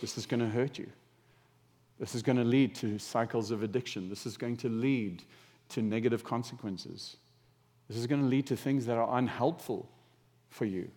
[0.00, 0.88] This is going to hurt you.
[2.00, 4.08] This is going to lead to cycles of addiction.
[4.08, 5.22] This is going to lead
[5.68, 7.18] to negative consequences.
[7.86, 9.88] This is going to lead to things that are unhelpful
[10.50, 10.90] for you.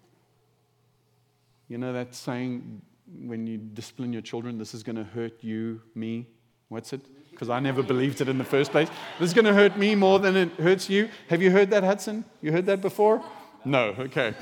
[1.67, 2.81] You know that saying
[3.25, 6.25] when you discipline your children, this is going to hurt you, me?
[6.69, 7.05] What's it?
[7.31, 8.87] Because I never believed it in the first place.
[9.19, 11.09] This is going to hurt me more than it hurts you.
[11.29, 12.23] Have you heard that, Hudson?
[12.41, 13.23] You heard that before?
[13.65, 14.33] No, okay.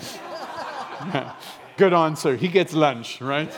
[1.78, 2.36] Good answer.
[2.36, 3.52] He gets lunch, right?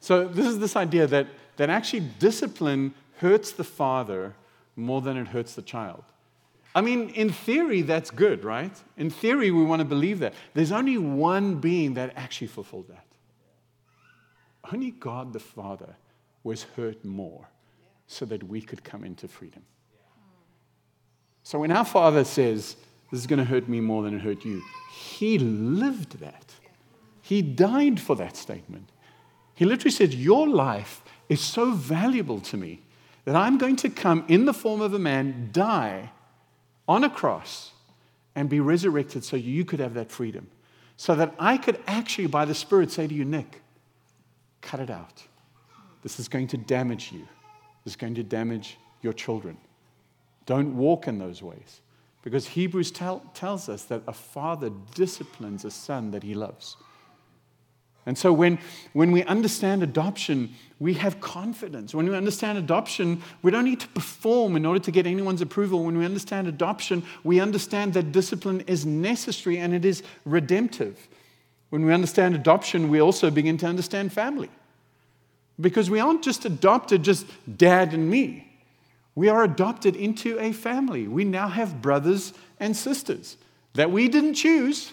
[0.00, 1.26] So, this is this idea that,
[1.58, 4.34] that actually discipline hurts the father
[4.74, 6.02] more than it hurts the child.
[6.74, 8.72] I mean, in theory, that's good, right?
[8.96, 10.34] In theory, we want to believe that.
[10.54, 13.04] There's only one being that actually fulfilled that.
[14.72, 15.96] Only God the Father
[16.48, 17.46] was hurt more
[18.06, 19.62] so that we could come into freedom.
[21.42, 22.76] So when our Father says,
[23.10, 26.54] This is going to hurt me more than it hurt you, He lived that.
[27.20, 28.88] He died for that statement.
[29.54, 32.80] He literally said, Your life is so valuable to me
[33.26, 36.12] that I'm going to come in the form of a man, die,
[36.88, 37.72] on a cross
[38.34, 40.48] and be resurrected so you could have that freedom.
[40.96, 43.60] So that I could actually, by the Spirit, say to you, Nick,
[44.62, 45.24] cut it out.
[46.02, 47.26] This is going to damage you.
[47.84, 49.56] This is going to damage your children.
[50.46, 51.80] Don't walk in those ways.
[52.22, 56.76] Because Hebrews tell, tells us that a father disciplines a son that he loves.
[58.06, 58.58] And so when,
[58.94, 61.94] when we understand adoption, we have confidence.
[61.94, 65.84] When we understand adoption, we don't need to perform in order to get anyone's approval.
[65.84, 71.06] When we understand adoption, we understand that discipline is necessary and it is redemptive.
[71.68, 74.48] When we understand adoption, we also begin to understand family.
[75.60, 78.48] Because we aren't just adopted, just dad and me.
[79.14, 81.08] We are adopted into a family.
[81.08, 83.36] We now have brothers and sisters
[83.74, 84.92] that we didn't choose.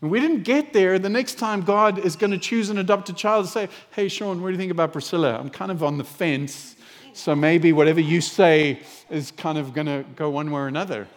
[0.00, 0.98] And we didn't get there.
[0.98, 4.48] The next time God is going to choose an adopted child say, Hey, Sean, what
[4.48, 5.36] do you think about Priscilla?
[5.38, 6.76] I'm kind of on the fence.
[7.12, 11.08] So maybe whatever you say is kind of going to go one way or another.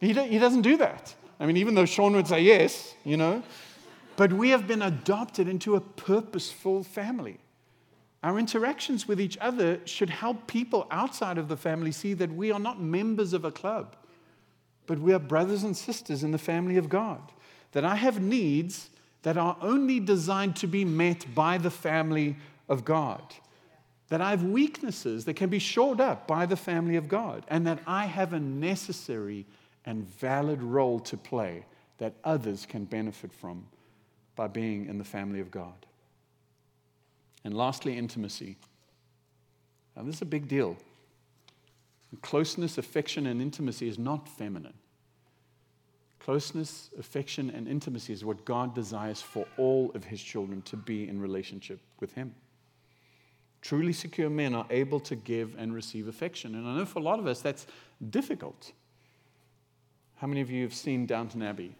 [0.00, 1.14] He, he doesn't do that.
[1.38, 3.42] I mean, even though Sean would say yes, you know,
[4.16, 7.38] but we have been adopted into a purposeful family.
[8.22, 12.52] Our interactions with each other should help people outside of the family see that we
[12.52, 13.96] are not members of a club,
[14.86, 17.20] but we are brothers and sisters in the family of God
[17.72, 18.90] that I have needs
[19.22, 22.36] that are only designed to be met by the family
[22.68, 23.22] of God.
[24.08, 27.44] That I have weaknesses that can be shored up by the family of God.
[27.48, 29.46] And that I have a necessary
[29.86, 31.64] and valid role to play
[31.98, 33.66] that others can benefit from
[34.36, 35.86] by being in the family of God.
[37.44, 38.56] And lastly, intimacy.
[39.96, 40.76] Now, this is a big deal.
[42.22, 44.74] Closeness, affection, and intimacy is not feminine.
[46.18, 51.08] Closeness, affection, and intimacy is what God desires for all of His children to be
[51.08, 52.34] in relationship with Him.
[53.62, 56.54] Truly secure men are able to give and receive affection.
[56.54, 57.66] And I know for a lot of us that's
[58.10, 58.72] difficult.
[60.16, 61.74] How many of you have seen Downton Abbey?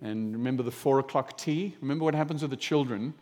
[0.00, 1.76] And remember the four o'clock tea?
[1.80, 3.14] Remember what happens with the children?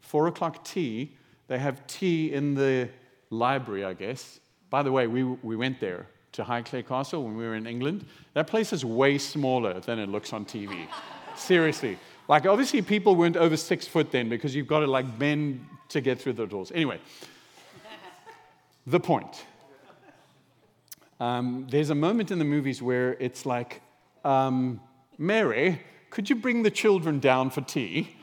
[0.00, 1.16] Four o'clock tea,
[1.48, 2.88] they have tea in the
[3.30, 4.40] library, I guess.
[4.70, 8.04] By the way, we, we went there to Highclere Castle when we were in England.
[8.34, 10.86] That place is way smaller than it looks on TV.
[11.36, 11.98] Seriously.
[12.28, 16.00] Like, obviously, people weren't over six foot then because you've got to, like, bend to
[16.00, 16.70] get through the doors.
[16.74, 17.00] Anyway,
[18.86, 19.46] the point.
[21.20, 23.80] Um, there's a moment in the movies where it's like,
[24.24, 24.80] um,
[25.16, 25.80] Mary,
[26.10, 28.16] could you bring the children down for tea?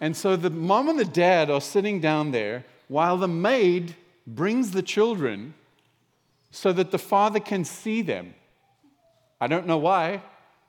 [0.00, 3.94] And so the mom and the dad are sitting down there while the maid
[4.26, 5.54] brings the children
[6.50, 8.34] so that the Father can see them.
[9.40, 10.22] I don't know why.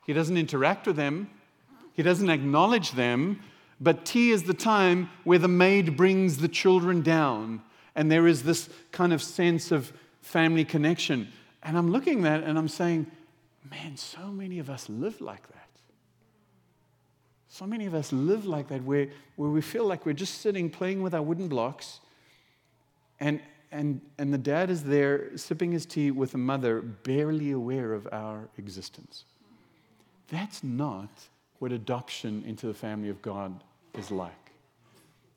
[0.06, 1.30] He doesn't interact with them,
[1.94, 3.40] He doesn't acknowledge them.
[3.80, 7.62] But tea is the time where the maid brings the children down,
[7.96, 11.26] and there is this kind of sense of family connection.
[11.64, 13.10] And I'm looking at that and I'm saying,
[13.68, 15.68] man, so many of us live like that.
[17.52, 20.70] So many of us live like that, where, where we feel like we're just sitting
[20.70, 22.00] playing with our wooden blocks,
[23.20, 27.92] and, and, and the dad is there sipping his tea with the mother, barely aware
[27.92, 29.24] of our existence.
[30.28, 31.10] That's not
[31.58, 33.62] what adoption into the family of God
[33.98, 34.32] is like.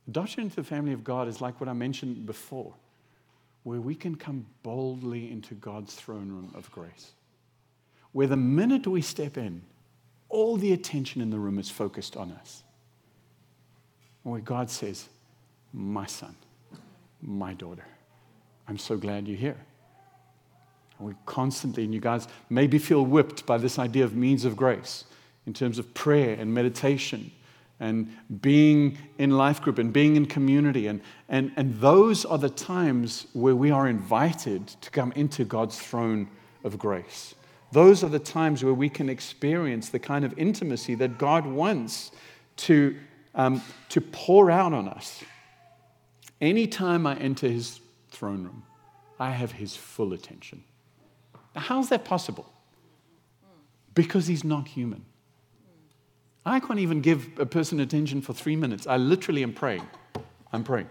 [0.07, 2.73] Adoption into the family of God is like what I mentioned before,
[3.63, 7.11] where we can come boldly into God's throne room of grace.
[8.13, 9.63] Where the minute we step in,
[10.35, 12.63] all the attention in the room is focused on us.
[14.23, 15.07] And where God says,
[15.73, 16.35] My son,
[17.21, 17.85] my daughter.
[18.67, 19.57] I'm so glad you're here.
[20.97, 24.55] And we constantly, and you guys maybe feel whipped by this idea of means of
[24.55, 25.05] grace
[25.45, 27.31] in terms of prayer and meditation
[27.79, 28.09] and
[28.41, 30.87] being in life group and being in community.
[30.87, 35.79] And, and, and those are the times where we are invited to come into God's
[35.79, 36.29] throne
[36.63, 37.35] of grace.
[37.71, 42.11] Those are the times where we can experience the kind of intimacy that God wants
[42.57, 42.95] to,
[43.33, 45.23] um, to pour out on us.
[46.39, 47.79] Anytime I enter his
[48.15, 48.63] throne room.
[49.19, 50.63] I have his full attention.
[51.55, 52.51] How's that possible?
[53.93, 55.05] Because he's not human.
[56.45, 58.87] I can't even give a person attention for three minutes.
[58.87, 59.87] I literally am praying.
[60.53, 60.89] I'm praying.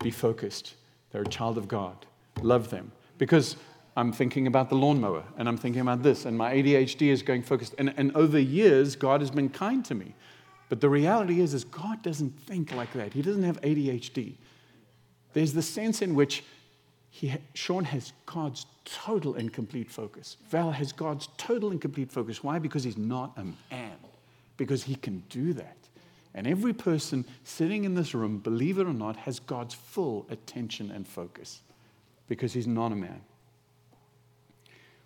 [0.00, 0.74] Be focused.
[1.10, 2.04] They're a child of God.
[2.42, 2.92] Love them.
[3.18, 3.56] Because
[3.96, 7.42] I'm thinking about the lawnmower and I'm thinking about this, and my ADHD is going
[7.42, 7.74] focused.
[7.78, 10.14] And, and over years, God has been kind to me.
[10.68, 13.12] But the reality is, is God doesn't think like that.
[13.12, 14.34] He doesn't have ADHD.
[15.32, 16.44] There's the sense in which
[17.10, 20.36] he, Sean has God's total and complete focus.
[20.50, 22.42] Val has God's total and complete focus.
[22.42, 22.58] Why?
[22.58, 23.96] Because he's not a man,
[24.56, 25.76] because he can do that.
[26.34, 30.90] And every person sitting in this room, believe it or not, has God's full attention
[30.90, 31.62] and focus
[32.28, 33.22] because he's not a man.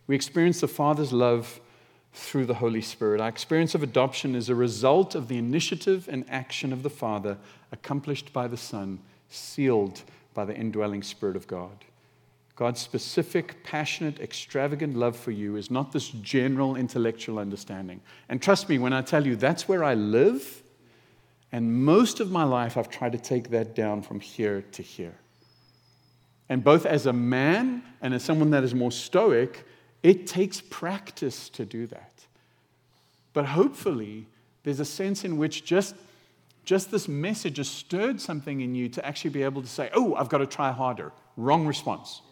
[0.06, 1.60] We experience the Father's love
[2.12, 3.20] through the Holy Spirit.
[3.20, 7.38] Our experience of adoption is a result of the initiative and action of the Father,
[7.70, 8.98] accomplished by the Son,
[9.28, 10.02] sealed
[10.34, 11.84] by the indwelling Spirit of God.
[12.56, 18.02] God's specific, passionate, extravagant love for you is not this general intellectual understanding.
[18.28, 20.62] And trust me when I tell you, that's where I live.
[21.52, 25.14] And most of my life, I've tried to take that down from here to here.
[26.50, 29.64] And both as a man and as someone that is more stoic,
[30.02, 32.12] it takes practice to do that.
[33.32, 34.26] But hopefully,
[34.62, 35.94] there's a sense in which just,
[36.64, 40.14] just this message has stirred something in you to actually be able to say, Oh,
[40.14, 41.12] I've got to try harder.
[41.36, 42.22] Wrong response.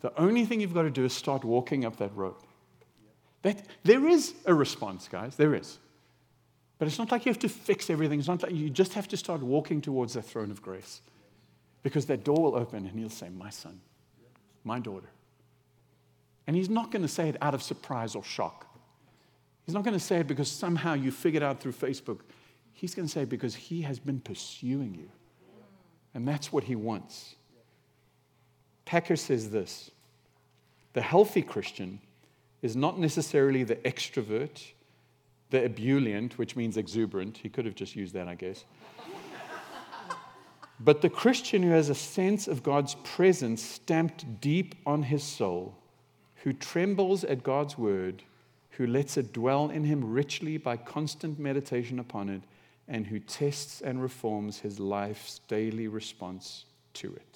[0.00, 2.36] The only thing you've got to do is start walking up that road.
[3.42, 5.78] That, there is a response, guys, there is.
[6.78, 8.18] But it's not like you have to fix everything.
[8.18, 11.00] It's not like you just have to start walking towards the throne of grace.
[11.82, 13.80] Because that door will open and he'll say, My son,
[14.64, 15.08] my daughter.
[16.46, 18.66] And he's not going to say it out of surprise or shock.
[19.64, 22.20] He's not going to say it because somehow you figured out through Facebook.
[22.72, 25.08] He's going to say it because he has been pursuing you.
[26.12, 27.34] And that's what he wants.
[28.84, 29.90] Packer says this
[30.92, 32.00] the healthy Christian
[32.62, 34.62] is not necessarily the extrovert,
[35.50, 37.36] the ebullient, which means exuberant.
[37.36, 38.64] He could have just used that, I guess.
[40.80, 45.76] but the Christian who has a sense of God's presence stamped deep on his soul,
[46.44, 48.22] who trembles at God's word,
[48.70, 52.42] who lets it dwell in him richly by constant meditation upon it,
[52.86, 56.64] and who tests and reforms his life's daily response
[56.94, 57.34] to it.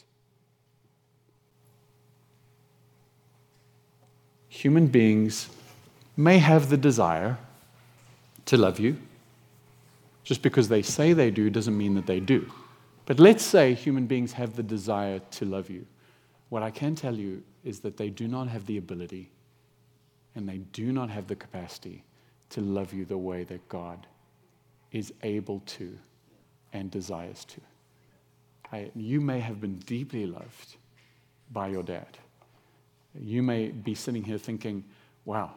[4.58, 5.48] human beings
[6.16, 7.38] may have the desire
[8.44, 8.96] to love you.
[10.24, 12.50] Just because they say they do doesn't mean that they do.
[13.06, 15.86] But let's say human beings have the desire to love you.
[16.48, 19.30] What I can tell you is that they do not have the ability
[20.34, 22.04] and they do not have the capacity
[22.50, 24.06] to love you the way that God
[24.92, 25.98] is able to
[26.72, 27.60] and desires to.
[28.72, 30.76] I, you may have been deeply loved
[31.50, 32.18] by your dad.
[33.18, 34.84] You may be sitting here thinking,
[35.24, 35.52] wow,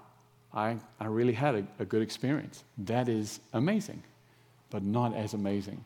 [0.54, 2.64] I, I really had a, a good experience.
[2.78, 4.04] That is amazing,
[4.70, 5.84] but not as amazing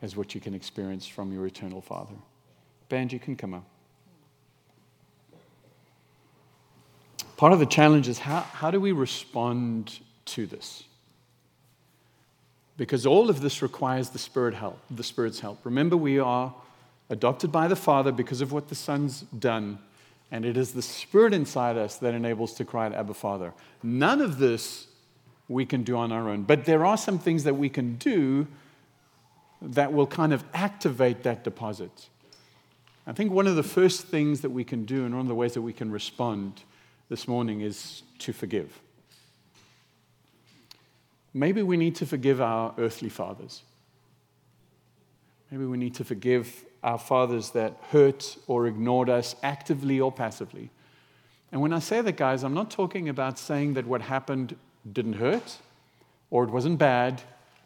[0.00, 2.14] as what you can experience from your eternal Father.
[2.88, 3.64] Band, you can come up.
[7.38, 10.84] Part of the challenge is how, how do we respond to this?
[12.76, 15.60] Because all of this requires the Spirit help, the Spirit's help.
[15.64, 16.54] Remember, we are
[17.08, 19.78] adopted by the Father because of what the Son's done
[20.30, 23.54] and it is the Spirit inside us that enables to cry out, Abba Father.
[23.82, 24.86] None of this
[25.48, 26.42] we can do on our own.
[26.42, 28.46] But there are some things that we can do
[29.62, 32.08] that will kind of activate that deposit.
[33.06, 35.34] I think one of the first things that we can do, and one of the
[35.34, 36.62] ways that we can respond
[37.08, 38.80] this morning, is to forgive.
[41.32, 43.62] Maybe we need to forgive our earthly fathers.
[45.50, 50.70] Maybe we need to forgive our fathers that hurt or ignored us actively or passively.
[51.50, 54.56] And when I say that, guys, I'm not talking about saying that what happened
[54.90, 55.58] didn't hurt,
[56.30, 57.22] or it wasn't bad,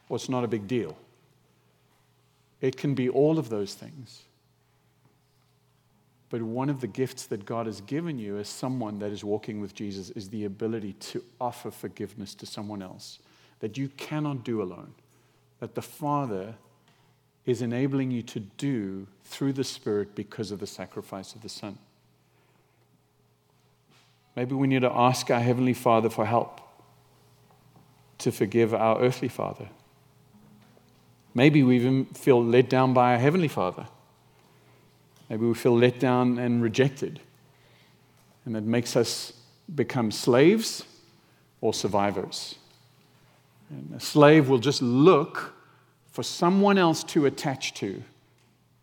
[0.09, 0.97] or it's not a big deal.
[2.61, 4.23] It can be all of those things.
[6.33, 9.61] But one of the gifts that God has given you as someone that is walking
[9.61, 13.19] with Jesus is the ability to offer forgiveness to someone else
[13.61, 14.95] that you cannot do alone.
[15.61, 16.55] That the Father
[17.45, 21.77] is enabling you to do through the Spirit because of the sacrifice of the Son.
[24.35, 26.63] Maybe we need to ask our Heavenly Father for help
[28.21, 29.69] to forgive our earthly Father.
[31.35, 33.87] Maybe we even feel let down by our Heavenly Father.
[35.33, 37.19] Maybe we feel let down and rejected.
[38.45, 39.33] And that makes us
[39.75, 40.85] become slaves
[41.63, 42.57] or survivors.
[43.71, 45.55] And a slave will just look
[46.11, 48.03] for someone else to attach to.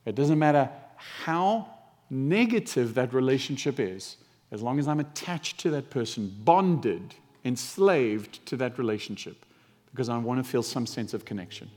[0.07, 1.69] It doesn't matter how
[2.09, 4.17] negative that relationship is,
[4.49, 7.13] as long as I'm attached to that person, bonded,
[7.45, 9.45] enslaved to that relationship,
[9.91, 11.69] because I want to feel some sense of connection.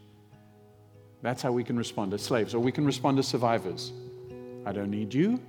[1.21, 3.93] That's how we can respond as slaves, or we can respond as survivors.
[4.65, 5.41] I don't need you.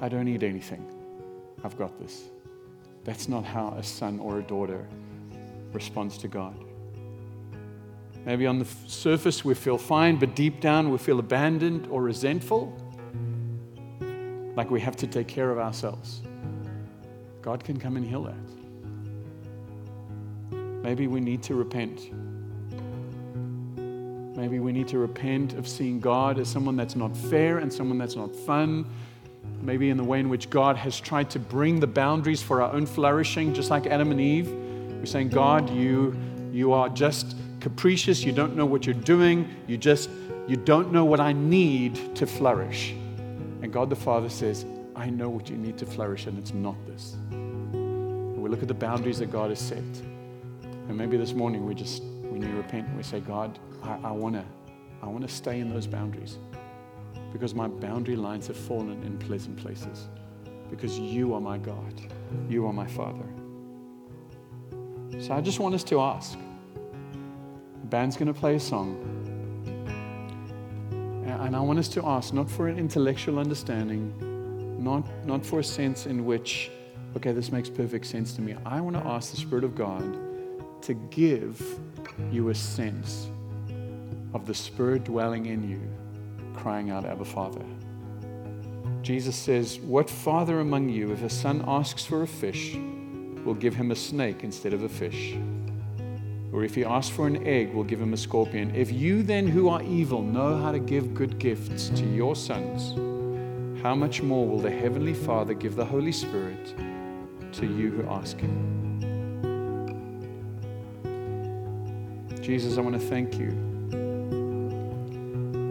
[0.00, 0.86] I don't need anything.
[1.64, 2.30] I've got this.
[3.04, 4.86] That's not how a son or a daughter
[5.72, 6.54] responds to God.
[8.24, 12.76] Maybe on the surface we feel fine, but deep down we feel abandoned or resentful,
[14.54, 16.22] like we have to take care of ourselves.
[17.40, 18.36] God can come and heal that.
[20.82, 22.10] Maybe we need to repent.
[24.42, 27.96] Maybe we need to repent of seeing God as someone that's not fair and someone
[27.96, 28.84] that's not fun,
[29.60, 32.72] maybe in the way in which God has tried to bring the boundaries for our
[32.72, 34.50] own flourishing, just like Adam and Eve.
[34.50, 36.16] We're saying, God, you,
[36.50, 38.24] you are just capricious.
[38.24, 39.48] You don't know what you're doing.
[39.68, 40.10] You just,
[40.48, 42.96] you don't know what I need to flourish.
[43.62, 44.66] And God the Father says,
[44.96, 47.14] I know what you need to flourish, and it's not this.
[47.30, 49.78] And we look at the boundaries that God has set.
[49.78, 54.10] And maybe this morning we just, when you repent, and we say, God, I, I
[54.12, 54.44] want to
[55.02, 56.38] I wanna stay in those boundaries
[57.32, 60.08] because my boundary lines have fallen in pleasant places.
[60.70, 62.00] Because you are my God,
[62.48, 63.26] you are my Father.
[65.18, 66.38] So I just want us to ask.
[66.72, 68.96] The band's going to play a song.
[71.38, 74.14] And I want us to ask, not for an intellectual understanding,
[74.82, 76.70] not, not for a sense in which,
[77.16, 78.54] okay, this makes perfect sense to me.
[78.64, 80.16] I want to ask the Spirit of God
[80.82, 81.62] to give
[82.30, 83.28] you a sense
[84.34, 85.80] of the Spirit dwelling in you
[86.54, 87.64] crying out, Abba, Father.
[89.02, 92.76] Jesus says, What father among you, if a son asks for a fish,
[93.44, 95.36] will give him a snake instead of a fish?
[96.52, 98.74] Or if he asks for an egg, will give him a scorpion?
[98.74, 102.92] If you then, who are evil, know how to give good gifts to your sons,
[103.82, 106.74] how much more will the Heavenly Father give the Holy Spirit
[107.54, 108.68] to you who ask him?
[112.40, 113.71] Jesus, I want to thank you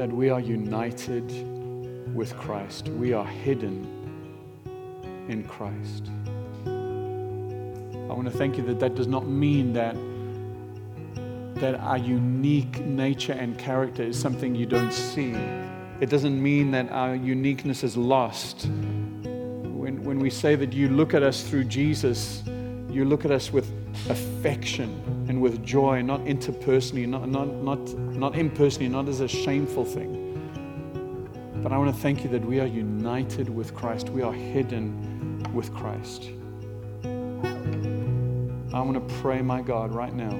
[0.01, 1.29] that we are united
[2.15, 2.87] with Christ.
[2.87, 3.85] We are hidden
[5.29, 6.09] in Christ.
[6.65, 9.95] I want to thank you that that does not mean that
[11.61, 15.35] that our unique nature and character is something you don't see.
[15.99, 18.65] It doesn't mean that our uniqueness is lost.
[19.21, 22.41] When, when we say that you look at us through Jesus,
[22.89, 23.69] you look at us with
[24.09, 29.85] affection and with joy, not interpersonally, not, not, not, not impersonally, not as a shameful
[29.85, 30.17] thing.
[31.61, 34.09] But I want to thank you that we are united with Christ.
[34.09, 36.29] We are hidden with Christ.
[37.03, 40.35] I want to pray, my God, right now,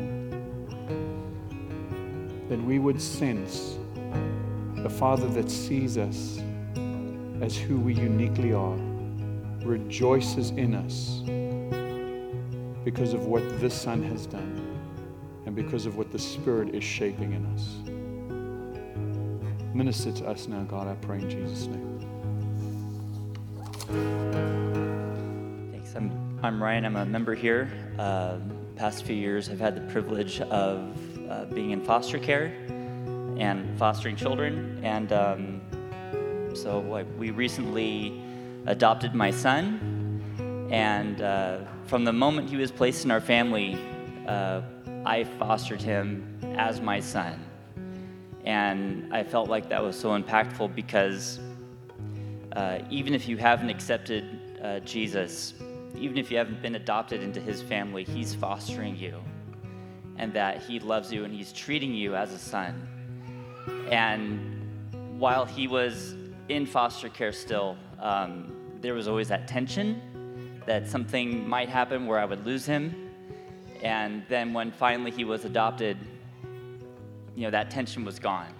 [2.50, 3.78] that we would sense
[4.78, 6.42] the Father that sees us
[7.42, 8.78] as who we uniquely are,
[9.64, 11.22] rejoices in us
[12.84, 14.80] because of what this Son has done
[15.46, 17.78] and because of what the Spirit is shaping in us.
[19.74, 22.00] Minister to us now, God, I pray in Jesus' name.
[25.72, 25.96] Thanks.
[25.96, 26.86] I'm, I'm Ryan.
[26.86, 27.72] I'm a member here.
[27.98, 28.38] Uh,
[28.76, 30.98] past few years, I've had the privilege of
[31.30, 32.54] uh, being in foster care
[33.38, 34.80] and fostering children.
[34.84, 35.62] And um,
[36.54, 38.22] so I, we recently
[38.66, 39.91] adopted my son.
[40.72, 43.78] And uh, from the moment he was placed in our family,
[44.26, 44.62] uh,
[45.06, 47.46] I fostered him as my son.
[48.46, 51.40] And I felt like that was so impactful because
[52.54, 55.56] uh, even if you haven't accepted uh, Jesus,
[55.98, 59.22] even if you haven't been adopted into his family, he's fostering you.
[60.18, 62.88] And that he loves you and he's treating you as a son.
[63.90, 66.16] And while he was
[66.48, 70.02] in foster care still, um, there was always that tension
[70.66, 73.10] that something might happen where I would lose him.
[73.82, 75.98] And then when finally he was adopted,
[77.36, 78.54] you know, that tension was gone.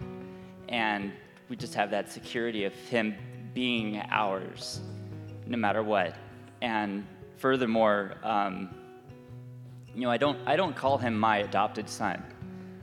[0.70, 1.12] And
[1.50, 3.16] we just have that security of him
[3.54, 4.82] being ours
[5.46, 6.16] no matter what.
[6.62, 7.06] And
[7.38, 8.74] furthermore, um,
[9.94, 12.24] you know, I don't, I don't call him my adopted son.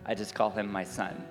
[0.05, 1.25] I just call him my son.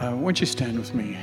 [0.00, 1.16] Uh, won't you stand with me?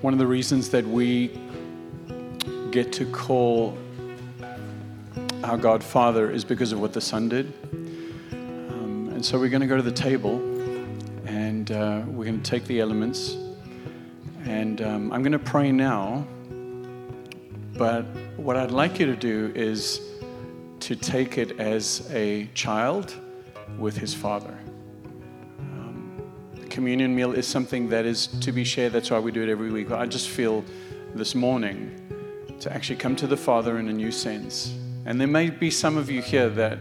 [0.00, 1.36] One of the reasons that we
[2.70, 3.76] get to call
[5.42, 7.52] our God Father is because of what the Son did.
[8.32, 10.36] Um, and so we're going to go to the table
[11.26, 13.36] and uh, we're going to take the elements.
[14.44, 16.26] And um, I'm going to pray now.
[17.72, 18.02] But
[18.36, 20.00] what I'd like you to do is
[20.78, 23.16] to take it as a child
[23.78, 24.57] with his father
[26.78, 28.92] communion meal is something that is to be shared.
[28.92, 29.88] That's why we do it every week.
[29.88, 30.64] But I just feel
[31.12, 32.00] this morning
[32.60, 34.78] to actually come to the Father in a new sense.
[35.04, 36.78] And there may be some of you here that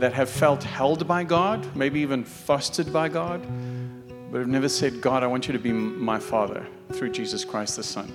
[0.00, 3.40] that have felt held by God, maybe even fostered by God,
[4.30, 7.76] but have never said, God, I want you to be my Father through Jesus Christ
[7.76, 8.12] the Son.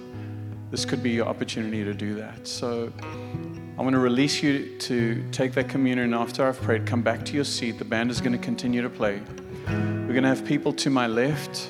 [0.69, 2.47] This could be your opportunity to do that.
[2.47, 2.93] So
[3.75, 6.85] I want to release you to take that communion after I've prayed.
[6.85, 7.79] Come back to your seat.
[7.79, 9.23] The band is going to continue to play.
[9.67, 11.69] We're going to have people to my left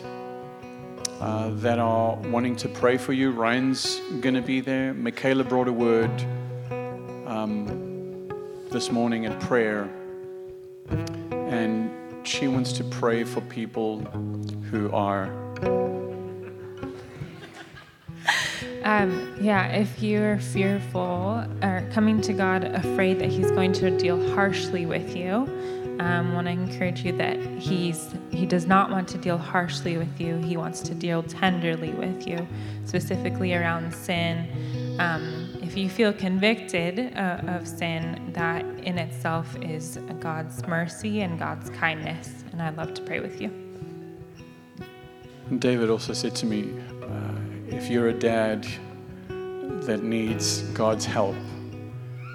[1.20, 3.32] uh, that are wanting to pray for you.
[3.32, 4.94] Ryan's going to be there.
[4.94, 6.12] Michaela brought a word
[7.28, 8.28] um,
[8.72, 9.90] this morning in prayer.
[11.32, 11.92] And
[12.24, 14.00] she wants to pray for people
[14.70, 15.30] who are.
[18.84, 24.34] Um, yeah, if you're fearful or coming to God afraid that He's going to deal
[24.34, 25.48] harshly with you,
[26.00, 30.20] um, want to encourage you that He's He does not want to deal harshly with
[30.20, 30.38] you.
[30.38, 32.48] He wants to deal tenderly with you,
[32.86, 34.98] specifically around sin.
[35.00, 41.40] Um, if you feel convicted uh, of sin, that in itself is God's mercy and
[41.40, 42.44] God's kindness.
[42.52, 43.50] And I'd love to pray with you.
[45.60, 46.74] David also said to me,
[47.04, 48.66] uh, if you're a dad
[49.28, 51.36] that needs God's help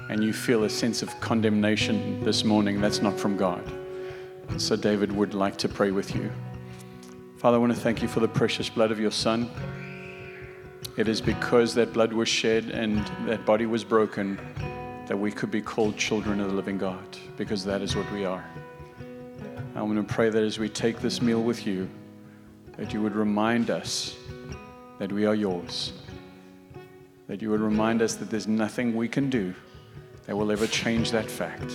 [0.09, 3.65] and you feel a sense of condemnation this morning, that's not from God.
[4.57, 6.31] So, David would like to pray with you.
[7.39, 9.51] Father, I want to thank you for the precious blood of your Son.
[10.97, 14.39] It is because that blood was shed and that body was broken
[15.07, 17.05] that we could be called children of the living God,
[17.37, 18.45] because that is what we are.
[19.75, 21.89] I want to pray that as we take this meal with you,
[22.77, 24.17] that you would remind us
[24.99, 25.93] that we are yours,
[27.29, 29.55] that you would remind us that there's nothing we can do
[30.27, 31.69] that will ever change that fact,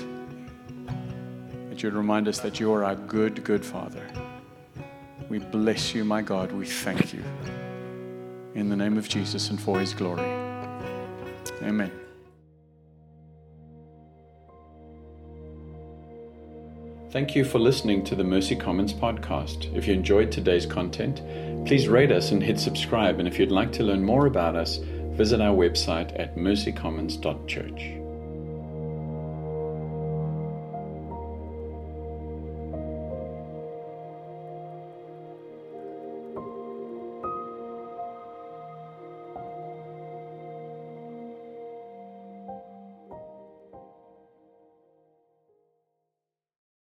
[1.69, 4.05] that you would remind us that you are our good, good Father.
[5.29, 6.51] We bless you, my God.
[6.51, 7.23] We thank you
[8.53, 10.29] in the name of Jesus and for his glory.
[11.61, 11.91] Amen.
[17.11, 19.73] Thank you for listening to the Mercy Commons podcast.
[19.75, 21.21] If you enjoyed today's content,
[21.65, 23.19] please rate us and hit subscribe.
[23.19, 28.00] And if you'd like to learn more about us, visit our website at mercycommons.church.